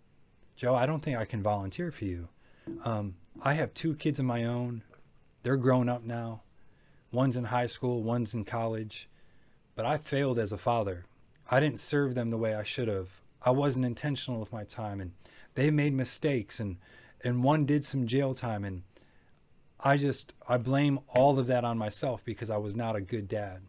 [0.56, 2.30] Joe, I don't think I can volunteer for you.
[2.84, 4.84] Um, I have two kids of my own.
[5.44, 6.42] They're grown up now.
[7.12, 9.08] One's in high school, one's in college.
[9.76, 11.06] But I failed as a father.
[11.50, 13.10] I didn't serve them the way I should have.
[13.42, 15.12] I wasn't intentional with my time and
[15.56, 16.78] they made mistakes and
[17.24, 18.84] and one did some jail time and
[19.84, 23.28] I just I blame all of that on myself because I was not a good
[23.28, 23.62] dad.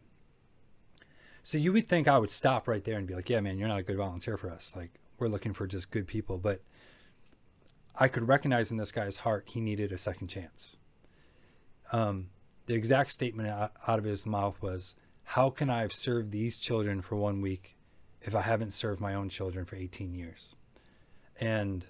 [1.42, 3.68] So you would think I would stop right there and be like, "Yeah, man, you're
[3.68, 4.74] not a good volunteer for us.
[4.76, 6.62] Like we're looking for just good people." But
[7.96, 10.76] I could recognize in this guy's heart he needed a second chance.
[11.92, 12.30] Um,
[12.66, 17.02] the exact statement out of his mouth was, How can I have served these children
[17.02, 17.76] for one week
[18.22, 20.54] if I haven't served my own children for 18 years?
[21.38, 21.86] And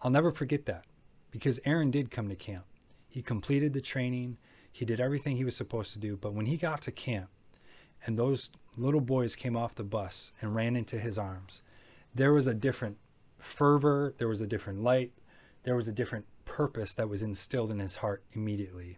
[0.00, 0.84] I'll never forget that
[1.30, 2.64] because Aaron did come to camp.
[3.12, 4.38] He completed the training,
[4.72, 6.16] he did everything he was supposed to do.
[6.16, 7.28] But when he got to camp
[8.06, 11.60] and those little boys came off the bus and ran into his arms,
[12.14, 12.96] there was a different
[13.38, 15.12] fervor, there was a different light,
[15.64, 18.96] there was a different purpose that was instilled in his heart immediately.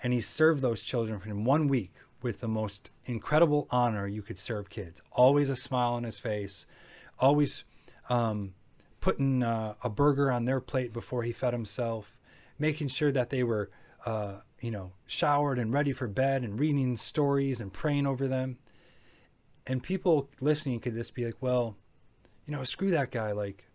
[0.00, 1.92] And he served those children for one week
[2.22, 5.02] with the most incredible honor you could serve kids.
[5.10, 6.66] Always a smile on his face,
[7.18, 7.64] always
[8.08, 8.54] um,
[9.00, 12.16] putting uh, a burger on their plate before he fed himself,
[12.60, 13.70] making sure that they were,
[14.06, 18.58] uh, you know, showered and ready for bed, and reading stories and praying over them.
[19.66, 21.76] And people listening could just be like, well,
[22.46, 23.32] you know, screw that guy.
[23.32, 23.66] Like,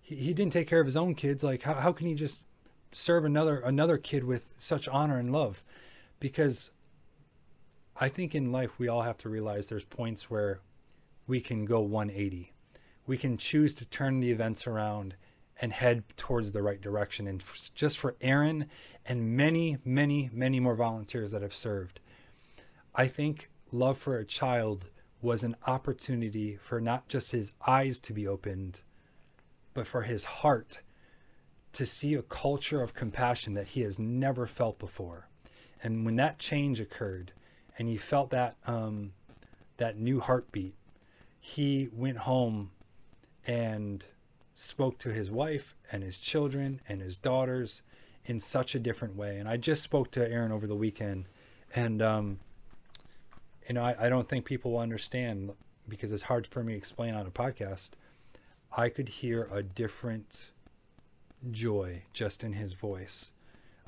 [0.00, 1.42] he, he didn't take care of his own kids.
[1.42, 2.42] Like, how, how can he just
[2.92, 5.62] serve another another kid with such honor and love
[6.18, 6.70] because
[7.96, 10.60] I think in life we all have to realize there's points where
[11.26, 12.52] we can go 180.
[13.06, 15.16] We can choose to turn the events around
[15.60, 17.26] and head towards the right direction.
[17.26, 17.42] And
[17.74, 18.66] just for Aaron
[19.04, 22.00] and many, many, many more volunteers that have served,
[22.94, 24.86] I think love for a child
[25.22, 28.80] was an opportunity for not just his eyes to be opened,
[29.74, 30.80] but for his heart
[31.72, 35.28] to see a culture of compassion that he has never felt before.
[35.82, 37.32] And when that change occurred,
[37.78, 39.12] and he felt that um,
[39.76, 40.74] that new heartbeat,
[41.38, 42.70] he went home
[43.46, 44.04] and
[44.60, 47.80] spoke to his wife and his children and his daughters
[48.26, 49.38] in such a different way.
[49.38, 51.24] And I just spoke to Aaron over the weekend,
[51.74, 52.40] and um,
[53.66, 55.52] you know, I, I don't think people will understand
[55.88, 57.90] because it's hard for me to explain on a podcast.
[58.76, 60.50] I could hear a different
[61.50, 63.32] joy just in his voice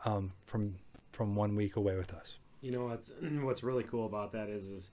[0.07, 0.77] um, from
[1.13, 2.39] from one week away with us.
[2.63, 4.91] You know what's what's really cool about that is is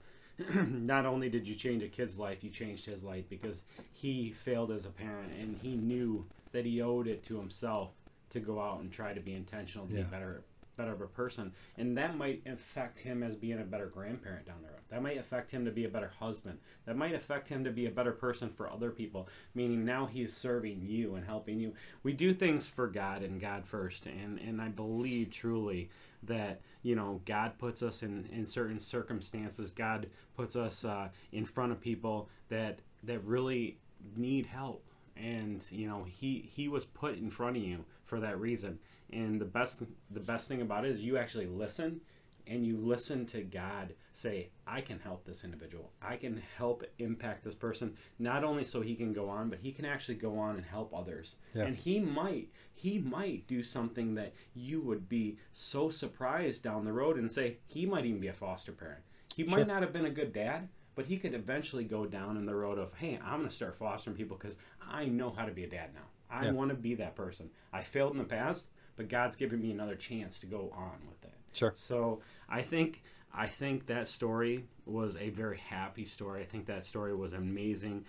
[0.68, 3.62] not only did you change a kid's life, you changed his life because
[3.92, 7.90] he failed as a parent and he knew that he owed it to himself
[8.30, 10.02] to go out and try to be intentional, to yeah.
[10.02, 10.42] be better
[10.80, 14.56] better of a person, and that might affect him as being a better grandparent down
[14.62, 14.80] the road.
[14.88, 16.58] That might affect him to be a better husband.
[16.86, 19.28] That might affect him to be a better person for other people.
[19.54, 21.74] Meaning now he is serving you and helping you.
[22.02, 25.90] We do things for God and God first, and and I believe truly
[26.22, 29.70] that you know God puts us in in certain circumstances.
[29.70, 33.78] God puts us uh, in front of people that that really
[34.16, 34.84] need help
[35.16, 38.78] and you know he he was put in front of you for that reason
[39.12, 42.00] and the best the best thing about it is you actually listen
[42.46, 45.92] and you listen to God say, I can help this individual.
[46.02, 49.72] I can help impact this person, not only so he can go on, but he
[49.72, 51.36] can actually go on and help others.
[51.54, 51.64] Yeah.
[51.64, 56.92] And he might, he might do something that you would be so surprised down the
[56.92, 59.02] road and say, he might even be a foster parent.
[59.34, 59.58] He Sure.
[59.58, 62.54] might not have been a good dad, but he could eventually go down in the
[62.54, 65.64] road of, hey, I'm going to start fostering people because I know how to be
[65.64, 66.08] a dad now.
[66.28, 66.52] I Yeah.
[66.52, 67.50] want to be that person.
[67.72, 68.66] I failed in the past,
[68.96, 71.32] but God's given me another chance to go on with it.
[71.52, 71.72] Sure.
[71.76, 76.42] So I think I think that story was a very happy story.
[76.42, 78.04] I think that story was amazing.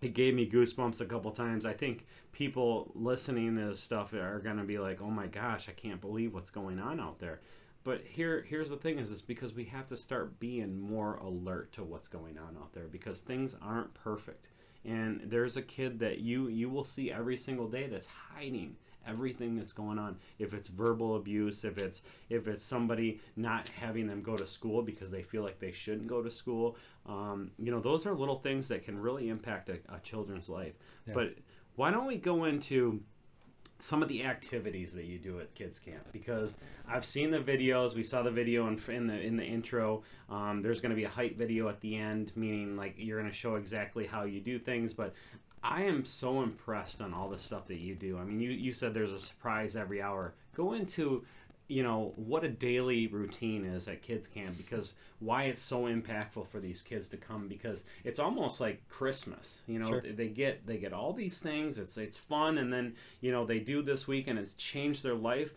[0.00, 1.66] It gave me goosebumps a couple times.
[1.66, 5.72] I think people listening to this stuff are gonna be like, "Oh my gosh, I
[5.72, 7.40] can't believe what's going on out there."
[7.84, 11.72] But here, here's the thing: is it's because we have to start being more alert
[11.72, 14.46] to what's going on out there because things aren't perfect.
[14.84, 18.76] And there's a kid that you you will see every single day that's hiding
[19.06, 24.06] everything that's going on if it's verbal abuse if it's if it's somebody not having
[24.06, 26.76] them go to school because they feel like they shouldn't go to school
[27.06, 30.74] um, you know those are little things that can really impact a, a children's life
[31.06, 31.14] Yeah.
[31.14, 31.34] but
[31.76, 33.00] why don't we go into
[33.80, 36.52] some of the activities that you do at kids camp because
[36.88, 37.94] I've seen the videos.
[37.94, 40.02] We saw the video in, in the in the intro.
[40.28, 43.30] Um, there's going to be a hype video at the end, meaning like you're going
[43.30, 44.92] to show exactly how you do things.
[44.94, 45.14] But
[45.62, 48.18] I am so impressed on all the stuff that you do.
[48.18, 50.34] I mean, you you said there's a surprise every hour.
[50.54, 51.24] Go into
[51.70, 56.48] you know what a daily routine is at kids camp because why it's so impactful
[56.48, 60.00] for these kids to come because it's almost like christmas you know Sure.
[60.00, 63.58] they get they get all these things it's it's fun and then you know they
[63.58, 65.52] do this week and it's changed their life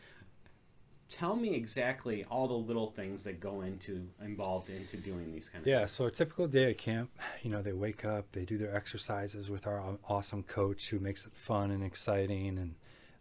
[1.11, 5.61] tell me exactly all the little things that go into involved into doing these kind
[5.61, 7.11] of Yeah, so a typical day at camp,
[7.43, 11.25] you know, they wake up, they do their exercises with our awesome coach who makes
[11.25, 12.57] it fun and exciting.
[12.57, 12.75] And,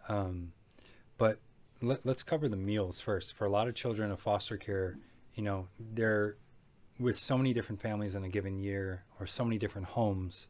[0.09, 0.53] um,
[1.19, 1.41] but
[1.83, 3.35] let, let's cover the meals first.
[3.35, 4.97] For a lot of children of foster care,
[5.35, 6.37] you know, they're
[6.99, 10.47] with so many different families in a given year or so many different homes,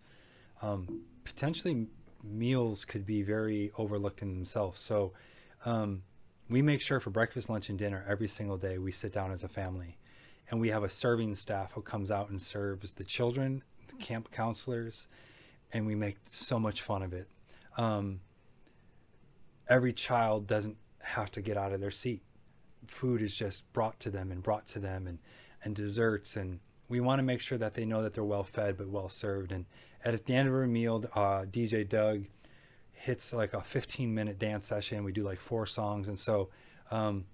[0.61, 1.87] um, potentially
[2.23, 4.79] meals could be very overlooked in themselves.
[4.79, 5.13] So,
[5.65, 6.03] um,
[6.51, 9.45] we make sure for breakfast, lunch, and dinner every single day we sit down as
[9.45, 9.97] a family
[10.51, 14.33] and we have a serving staff who comes out and serves the children, the camp
[14.33, 15.07] counselors,
[15.73, 17.29] and we make so much fun of it.
[17.79, 18.21] Um,
[19.69, 22.23] every child doesn't have to get out of their seat.
[22.89, 25.19] Food is just brought to them and brought to them, and
[25.63, 28.77] and desserts, and we want to make sure that they know that they're well fed
[28.77, 29.53] but well served.
[29.53, 29.67] And
[30.05, 32.25] at the end of our meal, uh, DJ Doug
[33.01, 35.05] hits like a 15 minute dance session.
[35.05, 36.51] We do like four songs, and so.
[36.91, 37.27] Um,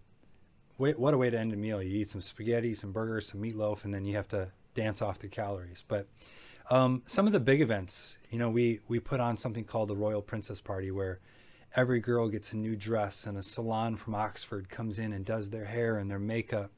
[0.78, 1.82] Wait, what a way to end a meal.
[1.82, 5.18] You eat some spaghetti, some burgers, some meatloaf, and then you have to dance off
[5.18, 5.82] the calories.
[5.88, 6.06] But
[6.68, 9.96] um, some of the big events, you know, we, we put on something called the
[9.96, 11.20] Royal Princess Party where
[11.74, 15.48] every girl gets a new dress and a salon from Oxford comes in and does
[15.48, 16.70] their hair and their makeup.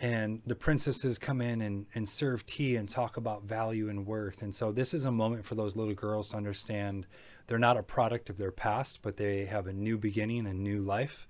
[0.00, 4.42] And the princesses come in and, and serve tea and talk about value and worth.
[4.42, 7.06] And so this is a moment for those little girls to understand
[7.46, 10.80] they're not a product of their past, but they have a new beginning, a new
[10.82, 11.26] life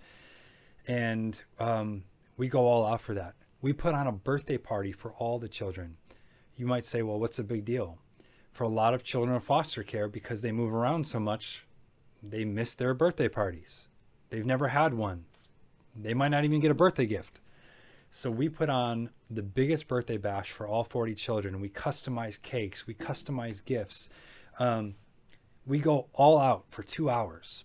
[0.86, 2.04] and um,
[2.36, 3.34] we go all out for that.
[3.60, 5.96] We put on a birthday party for all the children.
[6.56, 7.98] You might say, well, what's the big deal?
[8.52, 11.66] For a lot of children of foster care, because they move around so much,
[12.22, 13.88] they miss their birthday parties.
[14.30, 15.24] They've never had one.
[15.94, 17.40] They might not even get a birthday gift.
[18.10, 21.60] So we put on the biggest birthday bash for all 40 children.
[21.60, 24.10] We customize cakes, we customize gifts.
[24.58, 24.96] Um,
[25.66, 27.64] we go all out for two hours.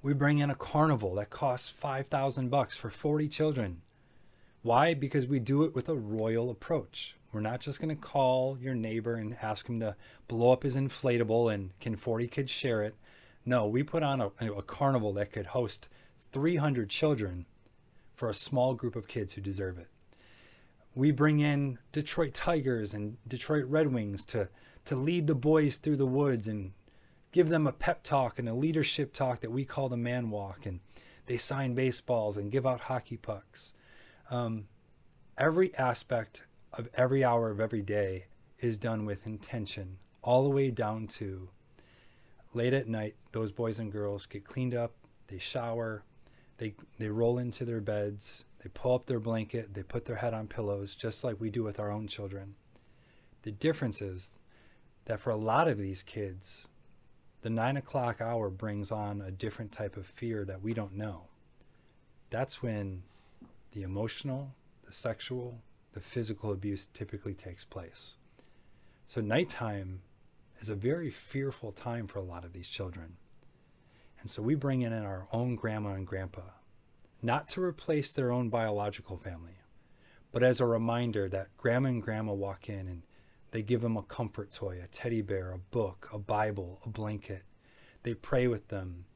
[0.00, 3.82] We bring in a carnival that costs 5,000 bucks for 40 children.
[4.62, 4.94] Why?
[4.94, 7.16] Because we do it with a royal approach.
[7.32, 9.96] We're not just going to call your neighbor and ask him to
[10.28, 12.94] blow up his inflatable and can 40 kids share it.
[13.44, 15.88] No, we put on a, a carnival that could host
[16.32, 17.46] 300 children
[18.14, 19.88] for a small group of kids who deserve it.
[20.94, 24.48] We bring in Detroit Tigers and Detroit Red Wings to,
[24.86, 26.72] to lead the boys through the woods and
[27.38, 30.66] give them a pep talk and a leadership talk that we call the man walk
[30.66, 30.80] and
[31.26, 33.74] they sign baseballs and give out hockey pucks.
[34.28, 34.66] Um,
[35.38, 38.24] every aspect of every hour of every day
[38.58, 41.50] is done with intention all the way down to
[42.54, 44.94] late at night those boys and girls get cleaned up
[45.28, 46.02] they shower
[46.56, 50.34] they they roll into their beds they pull up their blanket they put their head
[50.34, 52.56] on pillows just like we do with our own children.
[53.42, 54.32] The difference is
[55.04, 56.66] that for a lot of these kids
[57.42, 61.24] the nine o'clock hour brings on a different type of fear that we don't know.
[62.30, 63.04] That's when
[63.72, 65.60] the emotional, the sexual,
[65.92, 68.16] the physical abuse typically takes place.
[69.06, 70.02] So, nighttime
[70.60, 73.16] is a very fearful time for a lot of these children.
[74.20, 76.42] And so, we bring in our own grandma and grandpa,
[77.22, 79.58] not to replace their own biological family,
[80.32, 83.02] but as a reminder that grandma and grandma walk in and
[83.50, 87.42] they give them a comfort toy, a teddy bear, a book, a Bible, a blanket.
[88.02, 89.06] They pray with them.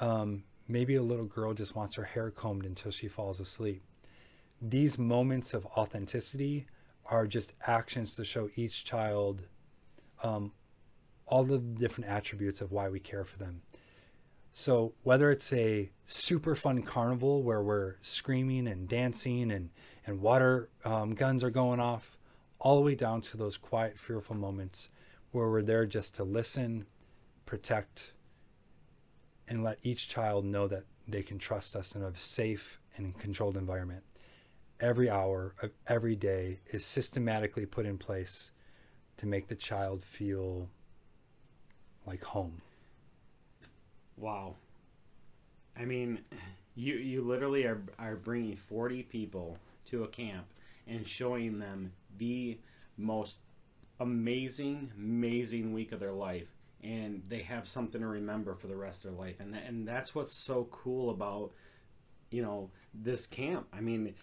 [0.00, 3.82] Um, maybe a little girl just wants her hair combed until she falls asleep.
[4.60, 6.66] These moments of authenticity
[7.06, 9.44] are just actions to show each child
[10.22, 10.52] um,
[11.26, 13.62] all the different attributes of why we care for them.
[14.50, 19.70] So whether it's a super fun carnival where we're screaming and dancing and
[20.06, 22.17] and water um, guns are going off,
[22.60, 24.88] all the way down to those quiet, fearful moments
[25.30, 26.86] where we're there just to listen,
[27.46, 28.12] protect,
[29.46, 33.56] and let each child know that they can trust us in a safe and controlled
[33.56, 34.02] environment.
[34.80, 38.52] Every hour of every day is systematically put in place
[39.16, 40.68] to make the child feel
[42.06, 42.62] like home.
[44.16, 44.54] Wow.
[45.76, 46.20] I mean,
[46.74, 50.46] you you literally are are bringing 40 people to a camp
[50.86, 52.58] and showing them the
[52.96, 53.36] most
[54.00, 56.48] amazing amazing week of their life
[56.82, 60.14] and they have something to remember for the rest of their life and and that's
[60.14, 61.50] what's so cool about
[62.30, 63.66] you know this camp.
[63.72, 64.14] I mean,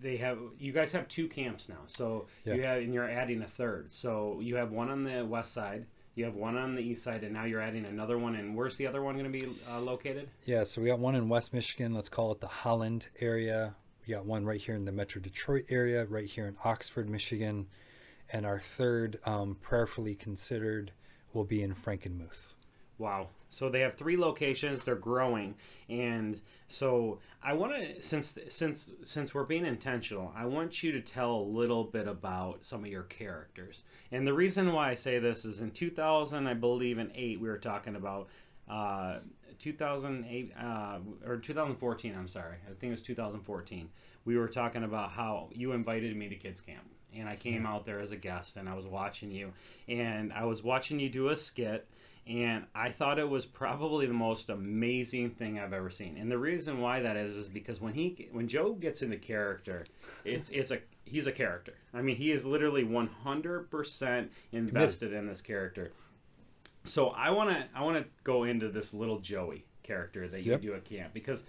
[0.00, 1.80] they have you guys have two camps now.
[1.86, 2.54] So Yeah.
[2.54, 3.92] you have and you're adding a third.
[3.92, 7.24] So you have one on the west side, you have one on the east side,
[7.24, 8.34] and now you're adding another one.
[8.36, 10.28] And where's the other one going to be uh, located?
[10.44, 11.92] Yeah, so we got one in West Michigan.
[11.92, 13.74] Let's call it the Holland area.
[14.06, 17.66] We got one right here in the Metro Detroit area, right here in Oxford, Michigan,
[18.30, 20.92] and our third, um, prayerfully considered,
[21.32, 22.54] will be in Frankenmuth.
[22.98, 23.28] Wow.
[23.48, 24.82] So they have three locations.
[24.82, 25.54] They're growing,
[25.88, 31.00] and so I want to since since since we're being intentional, I want you to
[31.00, 33.82] tell a little bit about some of your characters.
[34.12, 37.48] And the reason why I say this is in 2000, I believe in eight, we
[37.48, 38.28] were talking about.
[38.68, 39.18] Uh,
[39.64, 43.88] 2008 uh, or 2014 i'm sorry i think it was 2014
[44.26, 46.84] we were talking about how you invited me to kids camp
[47.16, 49.50] and i came out there as a guest and i was watching you
[49.88, 51.88] and i was watching you do a skit
[52.26, 56.16] and I thought it was probably the most amazing thing I've ever seen.
[56.16, 59.84] And the reason why that is is because when he when Joe gets into character,
[60.24, 61.74] it's it's a he's a character.
[61.92, 65.92] I mean, he is literally 100% invested in this character.
[66.84, 70.52] So I want to I want to go into this little Joey character that you
[70.52, 70.62] Yep.
[70.62, 71.44] do at camp because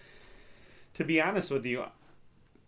[0.95, 1.83] to be honest with you,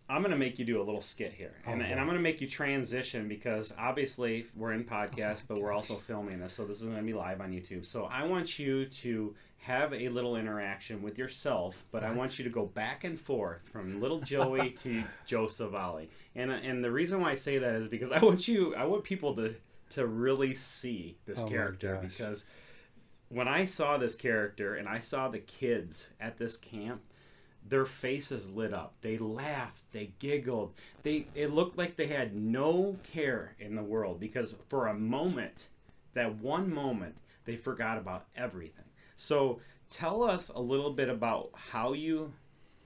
[0.10, 1.56] I'm going to make you do a little skit here.
[1.66, 2.00] And, Oh, and boy.
[2.00, 6.40] I'm going to make you transition because obviously we're in podcast, but we're also filming
[6.40, 6.54] this.
[6.54, 7.86] So this is going to be live on YouTube.
[7.86, 12.46] So I want you to have a little interaction with yourself, but I want you
[12.46, 16.06] to go back and forth from little Joey to Joe Savalle.
[16.36, 19.04] And, and the reason why I say that is because I want you, I want
[19.04, 19.56] people to,
[19.90, 22.46] to really see this Oh character because
[23.30, 27.02] when I saw this character and I saw the kids at this camp,
[27.68, 28.96] their faces lit up.
[29.02, 30.74] They laughed, they giggled.
[31.04, 35.68] They it looked like they had no care in the world because for a moment,
[36.14, 37.16] that one moment,
[37.46, 38.86] they forgot about everything.
[39.18, 39.60] So
[39.90, 42.32] tell us a little bit about how you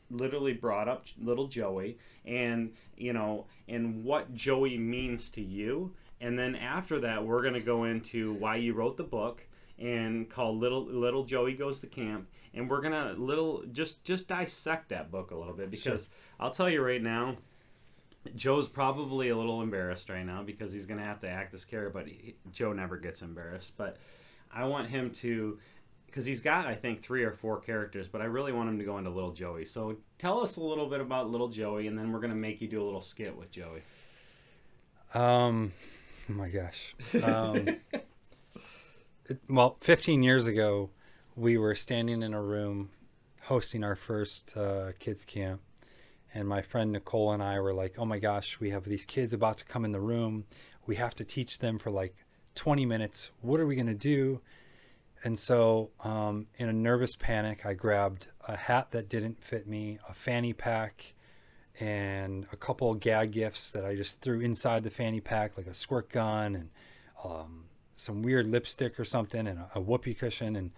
[0.09, 6.37] literally brought up little Joey and you know and what Joey means to you and
[6.37, 9.43] then after that we're going to go into why you wrote the book
[9.77, 14.27] and called little little Joey goes to camp and we're going to little just just
[14.27, 16.07] dissect that book a little bit because
[16.39, 17.37] I'll tell you right now
[18.35, 21.65] Joe's probably a little embarrassed right now because he's going to have to act this
[21.65, 23.97] character but he, Joe never gets embarrassed but
[24.53, 25.57] I want him to
[26.11, 28.83] because he's got I think three or four characters, but I really want him to
[28.83, 29.65] go into Little Joey.
[29.65, 32.67] So tell us a little bit about Little Joey, and then we're gonna make you
[32.67, 33.81] do a little skit with Joey.
[35.13, 35.71] Um,
[36.31, 36.95] oh my gosh.
[37.23, 37.67] Um,
[39.25, 40.89] it, well, 15 years ago,
[41.35, 42.89] we were standing in a room
[43.43, 45.61] hosting our first uh, kids camp,
[46.33, 49.33] and my friend Nicole and I were like, "Oh my gosh, we have these kids
[49.33, 50.45] about to come in the room.
[50.85, 52.15] We have to teach them for like
[52.55, 53.31] 20 minutes.
[53.41, 54.41] What are we gonna do?"
[55.23, 59.99] And so, um, in a nervous panic, I grabbed a hat that didn't fit me,
[60.09, 61.13] a fanny pack,
[61.81, 65.73] and a couple gag gifts that I just threw inside the fanny pack, like a
[65.73, 66.69] squirt gun and
[67.23, 67.65] um,
[67.95, 70.55] some weird lipstick or something, and a, a whoopee cushion.
[70.55, 70.71] And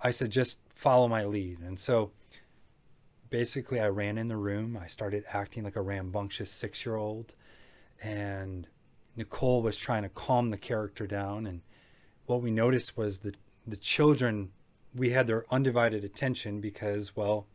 [0.00, 1.58] I said, just follow my lead.
[1.60, 2.12] And so
[3.28, 4.78] basically, I ran in the room.
[4.82, 7.34] I started acting like a rambunctious six year old.
[8.02, 8.68] And
[9.16, 11.46] Nicole was trying to calm the character down.
[11.46, 11.60] And
[12.24, 13.36] what we noticed was that
[13.66, 14.52] the children,
[14.94, 17.46] we had their undivided attention because, well,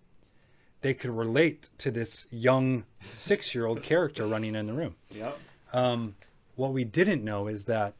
[0.84, 4.96] they could relate to this young six year old character running in the room.
[5.12, 5.40] Yep.
[5.72, 6.16] Um,
[6.56, 7.96] what we didn't know is that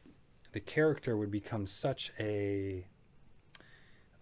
[0.52, 2.86] the character would become such a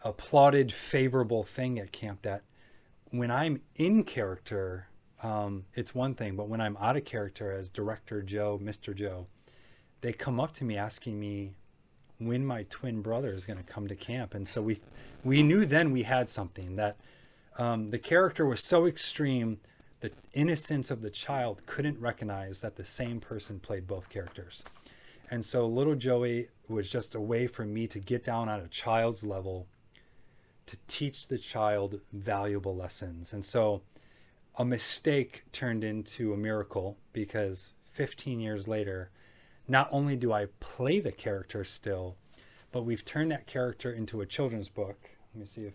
[0.04, 2.42] applauded, favorable thing at camp that
[3.10, 4.86] when I'm in character,
[5.22, 8.94] um, it's one thing, but when I'm out of character as Director Joe, Mr.
[8.94, 9.26] Joe,
[10.02, 11.52] they come up to me asking me
[12.18, 14.80] when my twin brother is going to come to camp, and so we
[15.24, 16.96] we knew then we had something that
[17.58, 19.60] um, the character was so extreme.
[20.00, 24.64] The innocence of the child couldn't recognize that the same person played both characters.
[25.30, 28.68] And so little Joey was just a way for me to get down on a
[28.68, 29.66] child's level
[30.66, 33.32] to teach the child valuable lessons.
[33.32, 33.82] And so
[34.56, 39.10] a mistake turned into a miracle because 15 years later,
[39.68, 42.16] not only do I play the character still,
[42.70, 45.10] but we've turned that character into a children's book.
[45.34, 45.74] Let me see if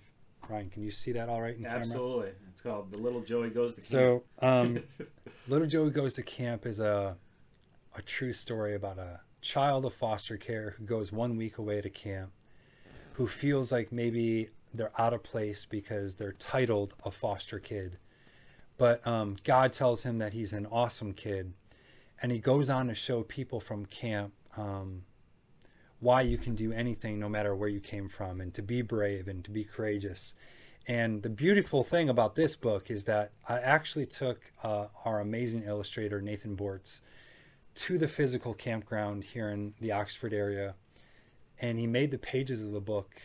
[0.50, 1.82] Ryan, can you see that all right in camera?
[1.82, 2.32] Absolutely.
[2.52, 4.24] It's called The Little Joey Goes to Camp.
[4.40, 4.80] So, um,
[5.48, 7.18] Little Joey Goes to Camp is a
[7.96, 11.90] a true story about a child of foster care who goes one week away to
[11.90, 12.32] camp,
[13.14, 17.98] who feels like maybe they're out of place because they're titled a foster kid,
[18.78, 21.54] but um, God tells him that he's an awesome kid,
[22.22, 24.34] and he goes on to show people from camp.
[24.56, 25.04] Um,
[26.00, 29.28] why you can do anything no matter where you came from and to be brave
[29.28, 30.34] and to be courageous.
[30.88, 35.64] And the beautiful thing about this book is that I actually took uh, our amazing
[35.64, 37.02] illustrator, Nathan Bortz,
[37.76, 40.76] to the physical campground here in the Oxford area.
[41.60, 43.22] And he made the pages of the book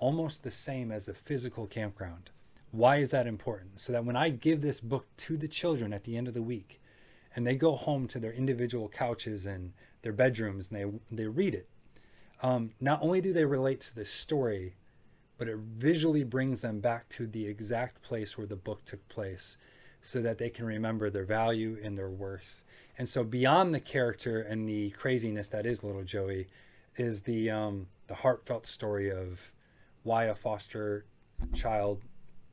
[0.00, 2.30] almost the same as the physical campground.
[2.72, 3.80] Why is that important?
[3.80, 6.42] So that when I give this book to the children at the end of the
[6.42, 6.80] week
[7.36, 11.54] and they go home to their individual couches and their bedrooms and they, they read
[11.54, 11.68] it,
[12.42, 14.74] um, not only do they relate to the story,
[15.38, 19.56] but it visually brings them back to the exact place where the book took place
[20.02, 22.62] so that they can remember their value and their worth.
[22.98, 26.48] And so beyond the character and the craziness that is little Joey
[26.96, 29.52] is the um, the heartfelt story of
[30.02, 31.06] why a foster
[31.54, 32.02] child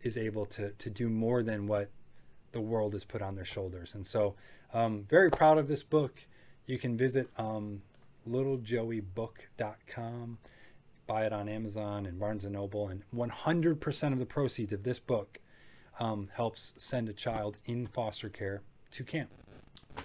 [0.02, 1.90] is able to to do more than what
[2.54, 3.94] the world has put on their shoulders.
[3.94, 4.36] And so
[4.74, 6.26] um, very proud of this book.
[6.68, 7.82] You can visit um,
[8.30, 10.38] littlejoeybook.com,
[11.08, 15.00] buy it on Amazon and Barnes and Noble, and 100% of the proceeds of this
[15.00, 15.40] book
[15.98, 19.30] um, helps send a child in foster care to camp.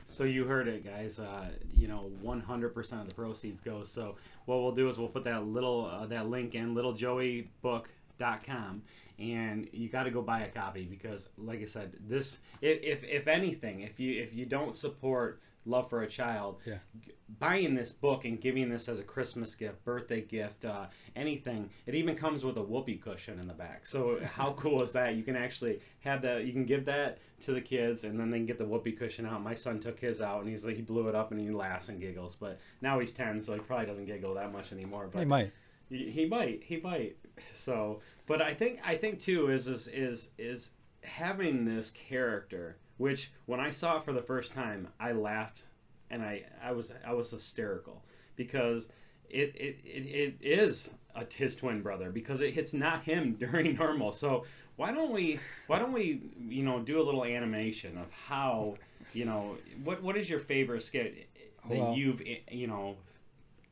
[0.07, 1.19] So you heard it, guys.
[1.19, 3.91] Uh, you know, 100% of the proceeds goes.
[3.91, 4.15] So
[4.47, 8.83] what we'll do is we'll put that little uh, that link in littlejoeybook.com,
[9.19, 13.05] and you got to go buy a copy because, like I said, this if, if
[13.05, 16.79] if anything, if you if you don't support love for a child Yeah.
[17.05, 21.71] g- buying this book and giving this as a christmas gift birthday gift uh, anything
[21.87, 25.15] it even comes with a whoopee cushion in the back so how cool is that
[25.15, 28.39] you can actually have that you can give that to the kids and then they
[28.39, 30.83] can get the whoopee cushion out my son took his out and he's like he
[30.83, 33.87] blew it up and he laughs and giggles but now he's 10 so he probably
[33.87, 35.53] doesn't giggle that much anymore but he might.
[35.89, 37.17] he, he might he might
[37.55, 40.71] so but i think i think too is is is is
[41.05, 45.63] having this character which when i saw it for the first time i laughed
[46.11, 48.03] and i i was i was hysterical
[48.37, 48.87] because
[49.29, 53.75] it it, it, it is a, his twin brother because it, hits not him during
[53.75, 54.13] normal.
[54.13, 54.45] So
[54.77, 58.77] why don't we why don't we you know do a little animation of how
[59.13, 61.29] you know what what is your favorite skit
[61.69, 62.97] that oh, Well- you've you know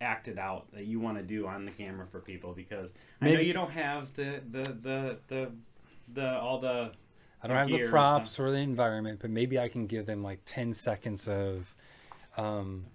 [0.02, 2.52] acted out that you want to do on the camera for people?
[2.52, 5.50] Because I know you don't have the the the the,
[6.14, 6.92] the all the
[7.42, 8.46] I don't have the props stuff.
[8.46, 11.74] or the environment, but maybe I can give them like 10 seconds of
[12.36, 12.86] um,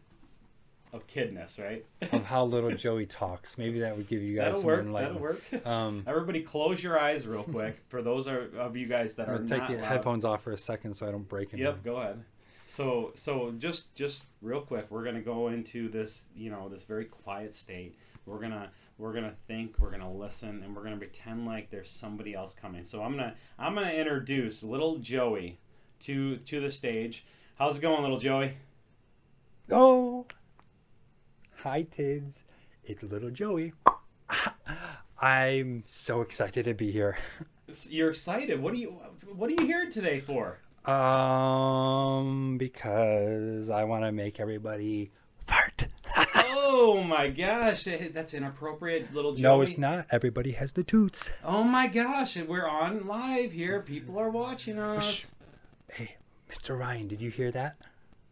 [0.93, 1.86] of kidness, right?
[2.14, 3.58] of how little Joey talks.
[3.58, 5.04] Maybe that would give you guys That'll some work.
[5.04, 5.41] That'll work.
[5.66, 9.36] Um, Everybody, close your eyes real quick for those are, of you guys that I'm
[9.36, 9.86] are take not the loud.
[9.86, 11.66] headphones off for a second so I don't break anything.
[11.74, 12.24] Yep, go ahead.
[12.68, 17.06] So so just just real quick, we're gonna go into this you know this very
[17.06, 17.96] quiet state.
[18.26, 22.34] We're gonna we're gonna think, we're gonna listen, and we're gonna pretend like there's somebody
[22.34, 22.84] else coming.
[22.84, 25.60] So I'm gonna I'm gonna introduce little Joey
[26.02, 27.26] to to the stage.
[27.58, 28.54] How's it going, little Joey?
[29.72, 30.26] Oh,
[31.58, 32.43] hi, Tids.
[32.84, 33.74] It's little Joey.
[35.22, 37.18] I'm so excited to be here.
[37.89, 38.62] You're excited.
[38.62, 38.89] What are you
[39.36, 40.60] What are you here today for?
[40.89, 45.12] Um, because I want to make everybody
[45.48, 45.88] fart.
[46.78, 49.41] Oh my gosh, eh, that's inappropriate, little Joey.
[49.43, 50.05] no, it's not.
[50.11, 51.30] Everybody has the toots.
[51.43, 53.82] Oh my gosh, and we're on live here.
[53.82, 55.05] People are watching us.
[55.05, 55.26] Shh.
[55.89, 56.15] Hey,
[56.51, 56.78] Mr.
[56.78, 57.78] Ryan, did you hear that?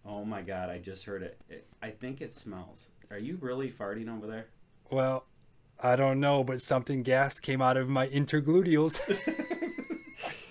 [0.05, 1.37] Oh my god, I just heard it.
[1.49, 1.65] it.
[1.81, 2.87] I think it smells.
[3.11, 4.47] Are you really farting over there?
[4.91, 5.25] Well,
[5.79, 8.99] I don't know, but something gas came out of my intergluteals.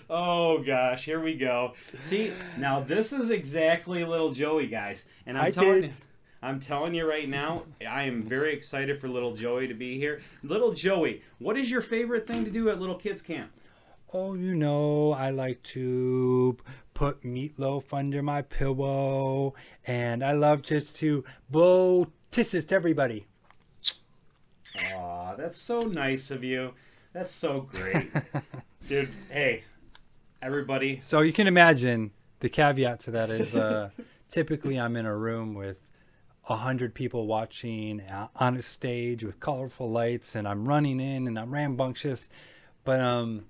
[0.09, 1.73] Oh gosh, here we go.
[1.99, 5.05] See, now this is exactly little Joey, guys.
[5.25, 6.05] And I'm Hi, telling kids.
[6.43, 10.21] I'm telling you right now, I am very excited for little Joey to be here.
[10.43, 13.49] Little Joey, what is your favorite thing to do at little kids camp?
[14.11, 16.57] Oh, you know, I like to
[16.93, 19.53] put meatloaf under my pillow,
[19.87, 23.25] and I love just to blow kisses to everybody.
[24.93, 26.73] Aw, that's so nice of you.
[27.13, 28.11] That's so great.
[28.89, 29.63] Dude, hey,
[30.41, 30.99] everybody.
[31.01, 33.91] So you can imagine the caveat to that is uh,
[34.27, 35.89] typically I'm in a room with
[36.47, 41.27] a hundred people watching uh, on a stage with colorful lights, and I'm running in
[41.27, 42.29] and I'm rambunctious,
[42.83, 43.45] but um,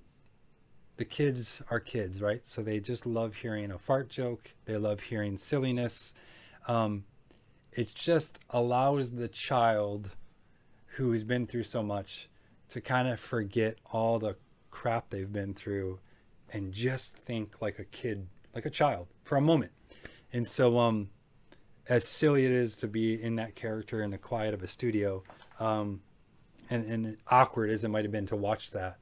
[0.97, 2.47] the kids are kids, right?
[2.47, 4.53] So they just love hearing a fart joke.
[4.65, 6.13] They love hearing silliness.
[6.67, 7.05] Um,
[7.71, 10.11] it just allows the child
[10.97, 12.29] who's been through so much
[12.69, 14.35] to kind of forget all the
[14.69, 15.99] crap they've been through
[16.51, 19.71] and just think like a kid, like a child for a moment.
[20.31, 21.09] And so, um,
[21.87, 25.23] as silly it is to be in that character in the quiet of a studio,
[25.59, 26.01] um,
[26.69, 28.97] and, and awkward as it might have been to watch that,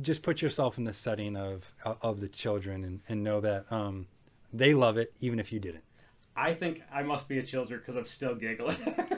[0.00, 4.06] just put yourself in the setting of of the children and, and know that um,
[4.52, 5.84] they love it even if you didn't.
[6.34, 8.76] I think I must be a children because I'm still giggling.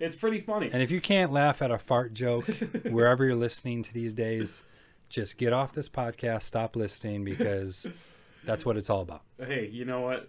[0.00, 0.68] it's pretty funny.
[0.72, 2.46] And if you can't laugh at a fart joke
[2.90, 4.64] wherever you're listening to these days,
[5.08, 7.86] just get off this podcast, stop listening because
[8.44, 9.22] that's what it's all about.
[9.38, 10.28] Hey, you know what?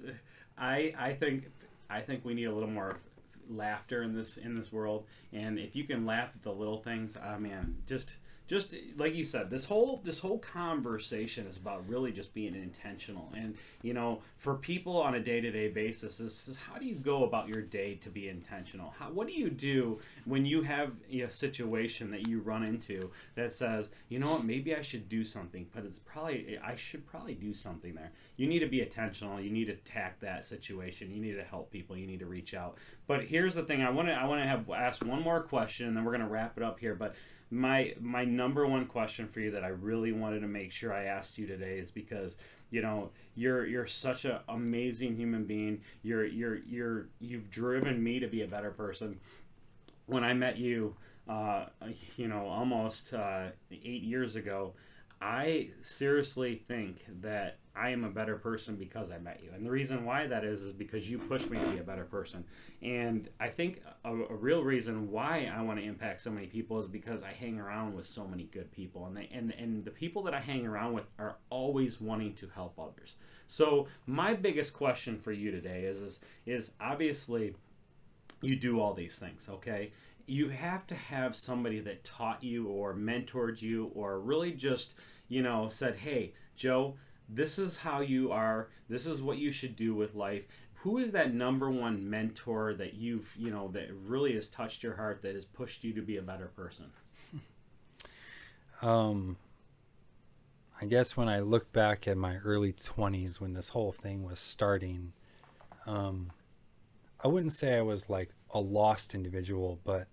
[0.57, 1.45] I I think
[1.91, 2.97] I think we need a little more
[3.49, 5.05] laughter in this in this world.
[5.33, 8.17] And if you can laugh at the little things, ah man, just
[8.51, 13.31] just like you said, this whole this whole conversation is about really just being intentional.
[13.33, 16.85] And you know, for people on a day to day basis, this is how do
[16.85, 18.93] you go about your day to be intentional?
[18.99, 23.53] How, what do you do when you have a situation that you run into that
[23.53, 27.35] says, you know what, maybe I should do something, but it's probably I should probably
[27.35, 28.11] do something there.
[28.35, 29.39] You need to be intentional.
[29.39, 31.09] You need to attack that situation.
[31.09, 31.95] You need to help people.
[31.95, 32.79] You need to reach out.
[33.07, 35.87] But here's the thing: I want to I want to have ask one more question,
[35.87, 36.95] and then we're gonna wrap it up here.
[36.95, 37.15] But
[37.51, 41.03] my my number one question for you that I really wanted to make sure I
[41.03, 42.37] asked you today is because
[42.69, 45.81] you know you're you're such an amazing human being.
[46.01, 49.19] You're you're you're you've driven me to be a better person.
[50.05, 50.95] When I met you,
[51.27, 51.65] uh,
[52.17, 54.73] you know, almost uh, eight years ago,
[55.21, 59.51] I seriously think that I am a better person because I met you.
[59.53, 62.03] And the reason why that is is because you pushed me to be a better
[62.03, 62.43] person.
[62.81, 66.79] And I think a, a real reason why I want to impact so many people
[66.79, 69.05] is because I hang around with so many good people.
[69.05, 72.47] And they, and and the people that I hang around with are always wanting to
[72.53, 73.15] help others.
[73.47, 77.55] So my biggest question for you today is is, is obviously
[78.41, 79.91] you do all these things, okay?
[80.25, 84.95] You have to have somebody that taught you or mentored you or really just
[85.31, 86.97] you know, said, hey, Joe,
[87.31, 88.69] this is how you are.
[88.89, 90.43] This is what you should do with life.
[90.75, 94.95] Who is that number one mentor that you've, you know, that really has touched your
[94.95, 96.85] heart, that has pushed you to be a better person?
[98.81, 99.37] Um,
[100.81, 104.39] I guess when I look back at my early 20s when this whole thing was
[104.39, 105.13] starting,
[105.85, 106.31] um,
[107.23, 110.07] I wouldn't say I was like a lost individual, but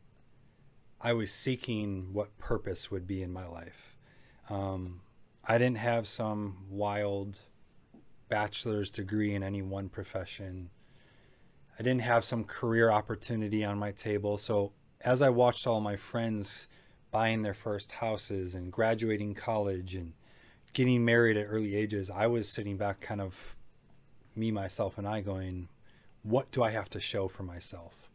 [1.00, 3.96] I was seeking what purpose would be in my life.
[4.50, 5.00] Um,
[5.50, 7.38] I didn't have some wild
[8.28, 10.68] bachelor's degree in any one profession.
[11.78, 14.36] I didn't have some career opportunity on my table.
[14.36, 16.66] So as I watched all my friends
[17.10, 20.12] buying their first houses and graduating college and
[20.74, 23.56] getting married at early ages, I was sitting back kind of
[24.36, 25.70] me, myself, and I going,
[26.24, 28.10] what do I have to show for myself?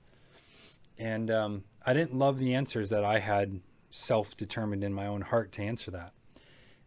[0.99, 3.59] And um, I didn't love the answers that I had
[3.89, 6.13] self determined in my own heart to answer that.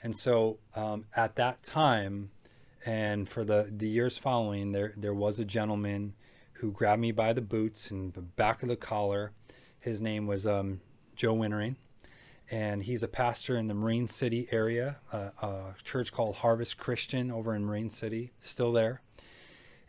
[0.03, 2.31] And so um, at that time,
[2.85, 6.15] and for the, the years following, there there was a gentleman
[6.55, 9.33] who grabbed me by the boots and the back of the collar.
[9.81, 10.81] His name was um,
[11.17, 11.77] Joe Wintering,
[12.51, 17.55] and he's a pastor in the Marine City area, a church called Harvest Christian over
[17.55, 19.03] in Marine City, still there.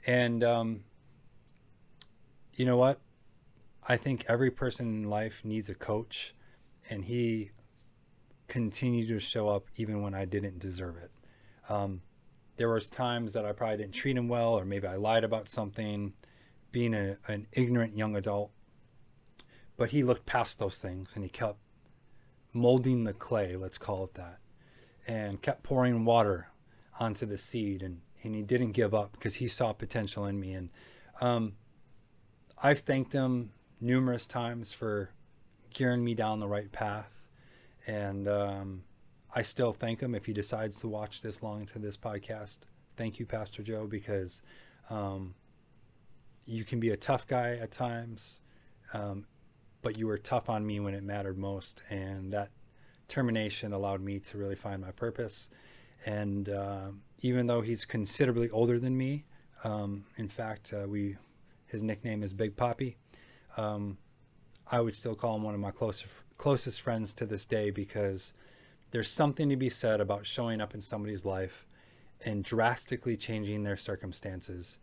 [0.05, 0.83] And um,
[2.53, 2.99] you know what?
[3.87, 6.33] I think every person in life needs a coach,
[6.89, 7.51] and he
[8.47, 11.11] continue to show up even when I didn't deserve it.
[11.69, 12.01] Um,
[12.55, 15.47] there was times that I probably didn't treat him well, or maybe I lied about
[15.49, 16.13] something,
[16.71, 18.51] being a, an ignorant young adult.
[19.75, 21.59] But he looked past those things and he kept
[22.51, 24.39] molding the clay, let's call it that,
[25.05, 26.49] and kept pouring water
[26.99, 27.83] onto the seed.
[27.83, 30.53] And, and he didn't give up because he saw potential in me.
[30.53, 30.69] And
[31.21, 31.53] um,
[32.61, 35.11] I've thanked him numerous times for
[35.71, 37.16] gearing me down the right path
[37.87, 38.83] and um,
[39.33, 42.59] I still thank him if he decides to watch this long into this podcast.
[42.97, 44.41] Thank you, Pastor Joe, because
[44.89, 45.33] um,
[46.45, 48.41] you can be a tough guy at times,
[48.93, 49.25] um,
[49.81, 52.49] but you were tough on me when it mattered most, and that
[53.07, 55.49] termination allowed me to really find my purpose.
[56.05, 59.25] And uh, even though he's considerably older than me,
[59.63, 61.17] um, in fact, uh, we
[61.65, 62.97] his nickname is Big Poppy.
[63.57, 63.97] Um,
[64.69, 66.07] I would still call him one of my closest
[66.37, 68.33] closest friends to this day because
[68.91, 71.65] there's something to be said about showing up in somebody's life
[72.23, 74.77] and drastically changing their circumstances.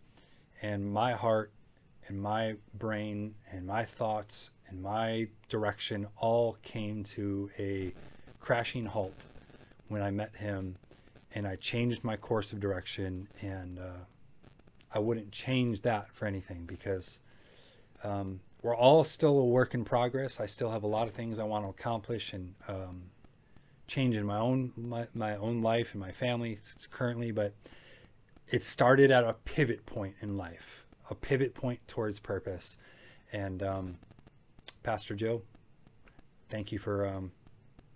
[0.61, 1.53] And my heart
[2.07, 7.95] and my brain and my thoughts and my direction all came to a
[8.41, 9.27] crashing halt
[9.89, 10.77] when I met him
[11.35, 14.05] and I changed my course of direction and uh,
[14.93, 17.21] I wouldn't change that for anything because
[18.03, 20.41] um, we're all still a work in progress.
[20.41, 23.11] I still have a lot of things I want to accomplish and um,
[23.87, 26.59] change in my own my, my own life and my family
[26.91, 27.53] currently, but
[28.49, 32.79] it started at a pivot point in life, a pivot point towards purpose.
[33.31, 33.99] And um,
[34.83, 35.43] Pastor Joe,
[36.49, 37.33] thank you for um,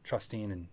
[0.05, 0.69] trusting and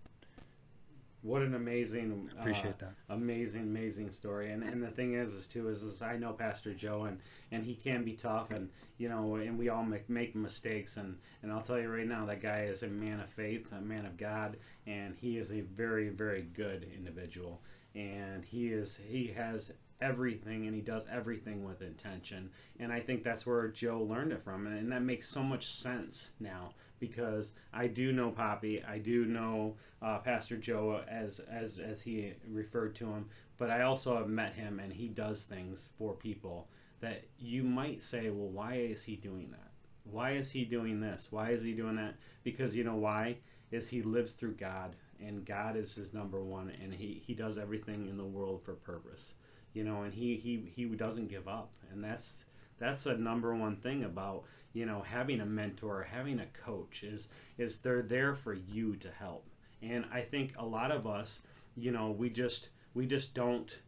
[1.26, 2.93] what an amazing appreciate uh, that.
[3.09, 4.51] amazing amazing story.
[4.51, 7.19] And and the thing is is too is, is i know pastor joe and
[7.51, 8.69] and he can be tough and
[8.99, 10.97] you know and we all make make mistakes.
[10.97, 13.82] And and i'll tell you right now that guy is a man of faith a
[13.82, 17.59] man of god and he is a very very good individual.
[17.95, 19.71] And he is he has
[20.01, 22.51] everything and he does everything with intention.
[22.80, 24.67] And i think that's where joe learned it from.
[24.67, 26.73] And that makes so much sense now
[27.08, 32.34] because I do know Poppy, I do know uh, Pastor Joe as as as he
[32.49, 36.68] referred to him, but I also have met him and he does things for people
[37.01, 39.72] that you might say, well, why is he doing that?
[40.03, 41.28] Why is he doing this?
[41.32, 42.16] Why is he doing that?
[42.43, 43.38] Because you know why
[43.72, 47.58] is he lives through God and God is his number one and he he does
[47.58, 49.34] everything in the world for purpose.
[49.74, 52.45] You know, and he he he doesn't give up, and that's
[52.80, 54.43] that's a number one thing about
[54.76, 59.09] you know having a mentor having a coach is is they're there for you to
[59.09, 59.45] help.
[59.82, 61.41] And i think a lot of us
[61.76, 63.80] you know we just we just don't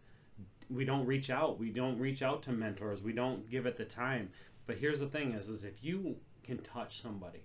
[0.70, 1.58] we don't reach out.
[1.58, 3.02] We don't reach out to mentors.
[3.02, 4.32] We don't give it the time.
[4.66, 7.44] But here's the thing is is if you can touch somebody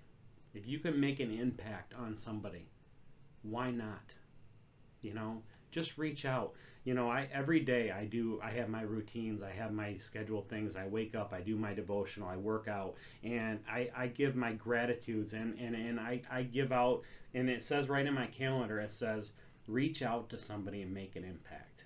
[0.54, 2.68] if you can make an impact on somebody
[3.42, 4.14] why not?
[5.02, 6.54] You know just reach out
[6.84, 10.48] you know i every day i do i have my routines i have my scheduled
[10.48, 14.34] things i wake up i do my devotional i work out and i i give
[14.34, 17.02] my gratitudes and and, and i i give out
[17.34, 19.32] and it says right in my calendar it says
[19.66, 21.84] reach out to somebody and make an impact.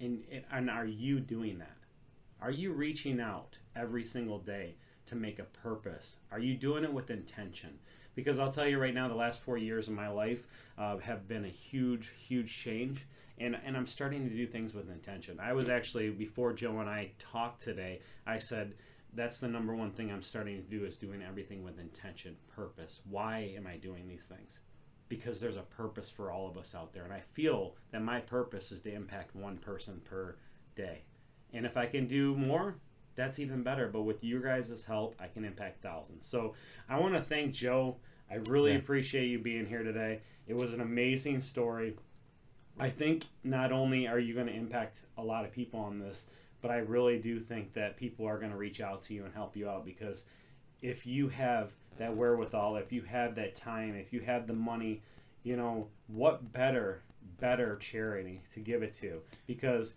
[0.00, 1.76] And and are you doing that?
[2.40, 4.74] Are you reaching out every single day
[5.06, 6.16] to make a purpose?
[6.30, 7.78] Are you doing it with intention?
[8.14, 10.46] Because i'll tell you right now the last four years of my life
[10.78, 13.06] uh, have been a huge huge change
[13.38, 15.38] and and I'm starting to do things with intention.
[15.40, 18.00] I was actually before Joe and I talked today.
[18.26, 18.74] I said
[19.14, 23.00] that's the number one thing I'm starting to do is doing everything with intention, purpose.
[23.08, 24.60] Why am I doing these things?
[25.08, 28.20] Because there's a purpose for all of us out there, and I feel that my
[28.20, 30.36] purpose is to impact one person per
[30.74, 31.02] day.
[31.54, 32.76] And if I can do more,
[33.14, 33.88] that's even better.
[33.88, 36.26] But with you guys' help, I can impact thousands.
[36.26, 36.54] So
[36.88, 37.96] I want to thank Joe.
[38.30, 38.78] I really yeah.
[38.78, 40.20] appreciate you being here today.
[40.46, 41.96] It was an amazing story.
[42.78, 46.26] I think not only are you going to impact a lot of people on this,
[46.60, 49.32] but I really do think that people are going to reach out to you and
[49.32, 50.24] help you out because
[50.82, 55.02] if you have that wherewithal, if you have that time, if you have the money,
[55.42, 57.02] you know, what better
[57.40, 59.20] better charity to give it to?
[59.46, 59.94] Because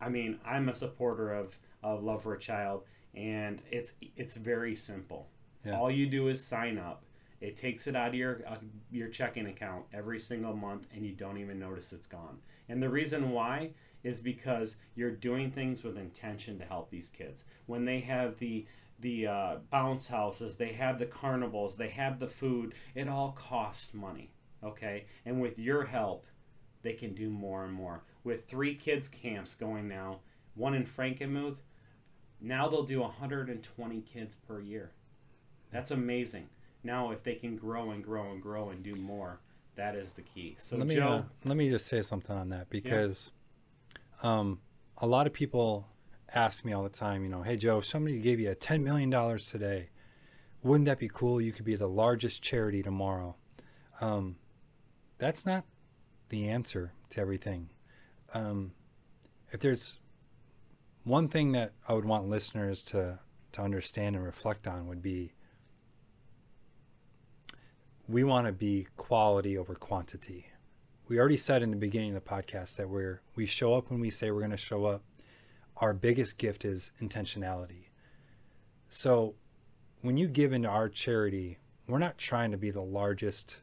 [0.00, 4.74] I mean, I'm a supporter of of Love for a Child and it's it's very
[4.74, 5.26] simple.
[5.64, 5.78] Yeah.
[5.78, 7.02] All you do is sign up
[7.40, 8.56] it takes it out of your uh,
[8.90, 12.38] your checking account every single month, and you don't even notice it's gone.
[12.68, 13.70] And the reason why
[14.02, 17.44] is because you're doing things with intention to help these kids.
[17.66, 18.66] When they have the
[19.00, 22.74] the uh, bounce houses, they have the carnivals, they have the food.
[22.94, 24.30] It all costs money,
[24.62, 25.06] okay?
[25.24, 26.26] And with your help,
[26.82, 28.02] they can do more and more.
[28.24, 30.20] With three kids camps going now,
[30.54, 31.58] one in Frankenmuth,
[32.42, 34.90] now they'll do 120 kids per year.
[35.72, 36.48] That's amazing.
[36.82, 39.40] Now, if they can grow and grow and grow and do more,
[39.76, 40.56] that is the key.
[40.58, 43.30] So, let me Joe, uh, let me just say something on that because
[44.22, 44.38] yeah.
[44.38, 44.60] um,
[44.98, 45.86] a lot of people
[46.34, 47.22] ask me all the time.
[47.22, 49.90] You know, hey Joe, somebody gave you a ten million dollars today.
[50.62, 51.40] Wouldn't that be cool?
[51.40, 53.36] You could be the largest charity tomorrow.
[54.00, 54.36] Um,
[55.18, 55.64] that's not
[56.28, 57.70] the answer to everything.
[58.34, 58.72] Um,
[59.52, 59.98] if there's
[61.04, 63.18] one thing that I would want listeners to
[63.52, 65.32] to understand and reflect on would be
[68.10, 70.46] we want to be quality over quantity.
[71.08, 74.00] We already said in the beginning of the podcast that we're we show up when
[74.00, 75.02] we say we're going to show up.
[75.76, 77.86] Our biggest gift is intentionality.
[78.88, 79.36] So
[80.02, 83.58] when you give into our charity, we're not trying to be the largest,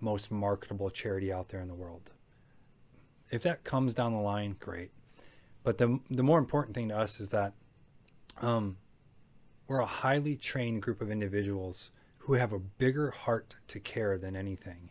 [0.00, 2.10] most marketable charity out there in the world.
[3.30, 4.90] If that comes down the line, great.
[5.62, 7.52] But the the more important thing to us is that
[8.40, 8.78] um,
[9.68, 11.90] we're a highly trained group of individuals
[12.30, 14.88] who have a bigger heart to care than anything.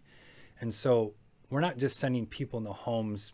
[0.59, 1.13] And so
[1.49, 3.31] we're not just sending people in the homes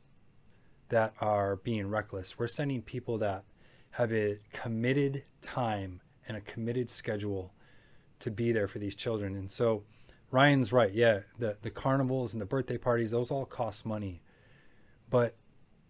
[0.89, 2.37] that are being reckless.
[2.37, 3.45] We're sending people that
[3.93, 7.51] have a committed time and a committed schedule
[8.19, 9.35] to be there for these children.
[9.35, 9.85] And so
[10.29, 10.93] Ryan's right.
[10.93, 14.21] Yeah, the the carnivals and the birthday parties, those all cost money.
[15.09, 15.35] But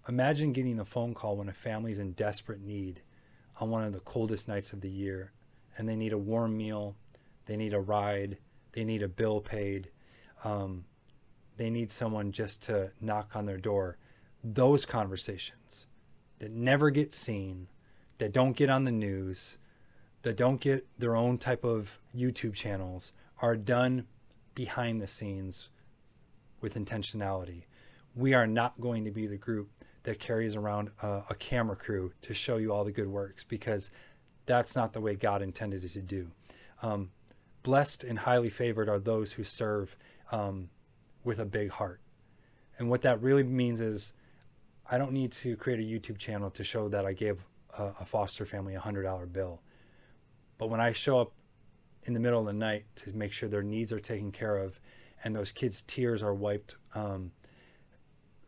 [0.08, 3.02] imagine getting a phone call when a family's in desperate need
[3.60, 5.34] on one of the coldest nights of the year
[5.78, 6.96] and they need a warm meal,
[7.46, 8.38] they need a ride,
[8.74, 9.90] they need a bill paid.
[10.44, 10.86] Um,
[11.58, 13.98] they need someone just to knock on their door.
[14.44, 15.88] Those conversations
[16.40, 17.68] that never get seen,
[18.18, 19.58] that don't get on the news,
[20.24, 24.08] that don't get their own type of YouTube channels are done
[24.54, 25.70] behind the scenes
[26.62, 27.64] with intentionality.
[28.16, 29.70] We are not going to be the group
[30.04, 33.90] that carries around a, a camera crew to show you all the good works because
[34.46, 36.32] that's not the way God intended it to do.
[36.82, 37.12] Um,
[37.66, 39.98] blessed and highly favored are those who serve
[40.32, 40.70] um,
[41.24, 42.00] with a big heart.
[42.78, 44.14] And what that really means is
[44.90, 47.40] I don't need to create a YouTube channel to show that I gave
[47.76, 49.62] a, a foster family a $100 bill.
[50.60, 51.34] But when I show up
[52.04, 54.80] in the middle of the night to make sure their needs are taken care of
[55.24, 57.32] and those kids' tears are wiped, um,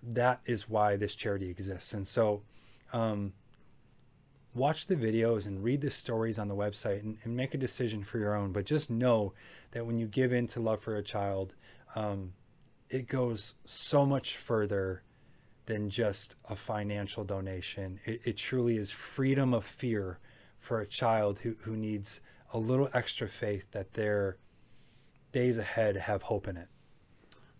[0.03, 1.91] that is why this charity exists.
[1.91, 2.43] And so,
[2.93, 3.33] um,
[4.57, 8.03] watch the videos and read the stories on the website and, and, make a decision
[8.03, 8.51] for your own.
[8.51, 9.33] But just know
[9.71, 11.53] that when you give in to love for a child,
[11.95, 12.33] um,
[12.89, 15.03] it goes so much further
[15.65, 17.99] than just a financial donation.
[18.05, 20.19] It, it truly is freedom of fear
[20.59, 22.21] for a child who, who needs
[22.53, 24.37] a little extra faith that their
[25.31, 26.67] days ahead have hope in it.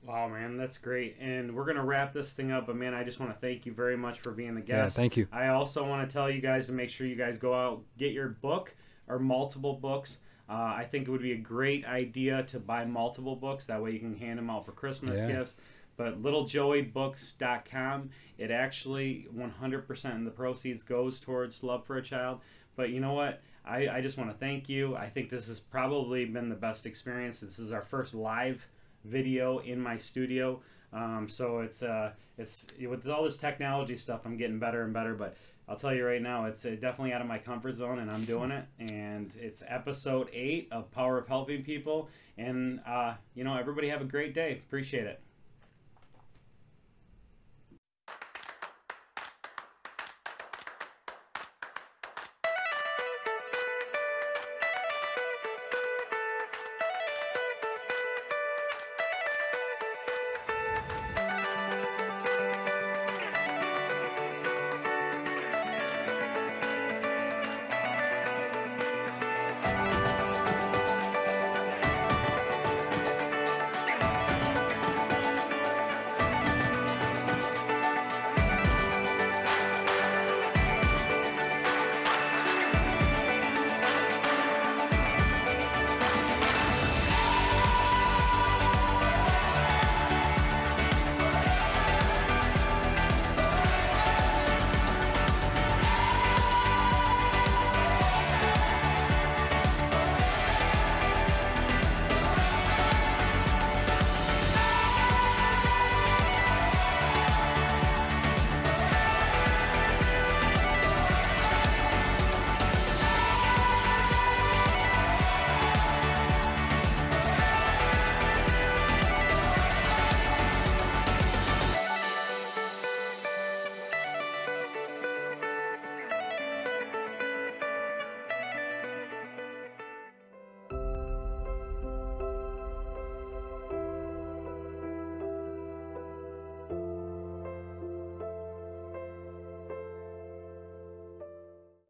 [0.08, 1.18] Wow, man, that's great.
[1.20, 2.68] And we're going to wrap this thing up.
[2.68, 4.95] But, man, I just want to thank you very much for being the guest.
[4.95, 5.28] Yeah, thank you.
[5.34, 8.14] I also want to tell you guys to make sure you guys go out, get
[8.14, 8.74] your book
[9.10, 10.20] or multiple books.
[10.49, 13.66] Uh, I think it would be a great idea to buy multiple books.
[13.66, 15.28] That way you can hand them out for Christmas yeah.
[15.28, 15.55] gifts.
[15.97, 22.39] But littlejoeybooks.com, it actually 100% of the proceeds goes towards Love for a Child.
[22.78, 23.41] But you know what?
[23.66, 24.95] I, I just want to thank you.
[24.95, 27.39] I think this has probably been the best experience.
[27.41, 28.66] This is our first live
[29.03, 30.61] video in my studio.
[30.93, 35.13] Um, so it's uh, it's with all this technology stuff, I'm getting better and better.
[35.15, 35.35] But
[35.67, 38.25] I'll tell you right now, it's uh, definitely out of my comfort zone, and I'm
[38.25, 38.65] doing it.
[38.79, 42.09] And it's episode eight of Power of Helping People.
[42.37, 44.61] And uh, you know, everybody have a great day.
[44.65, 45.21] Appreciate it.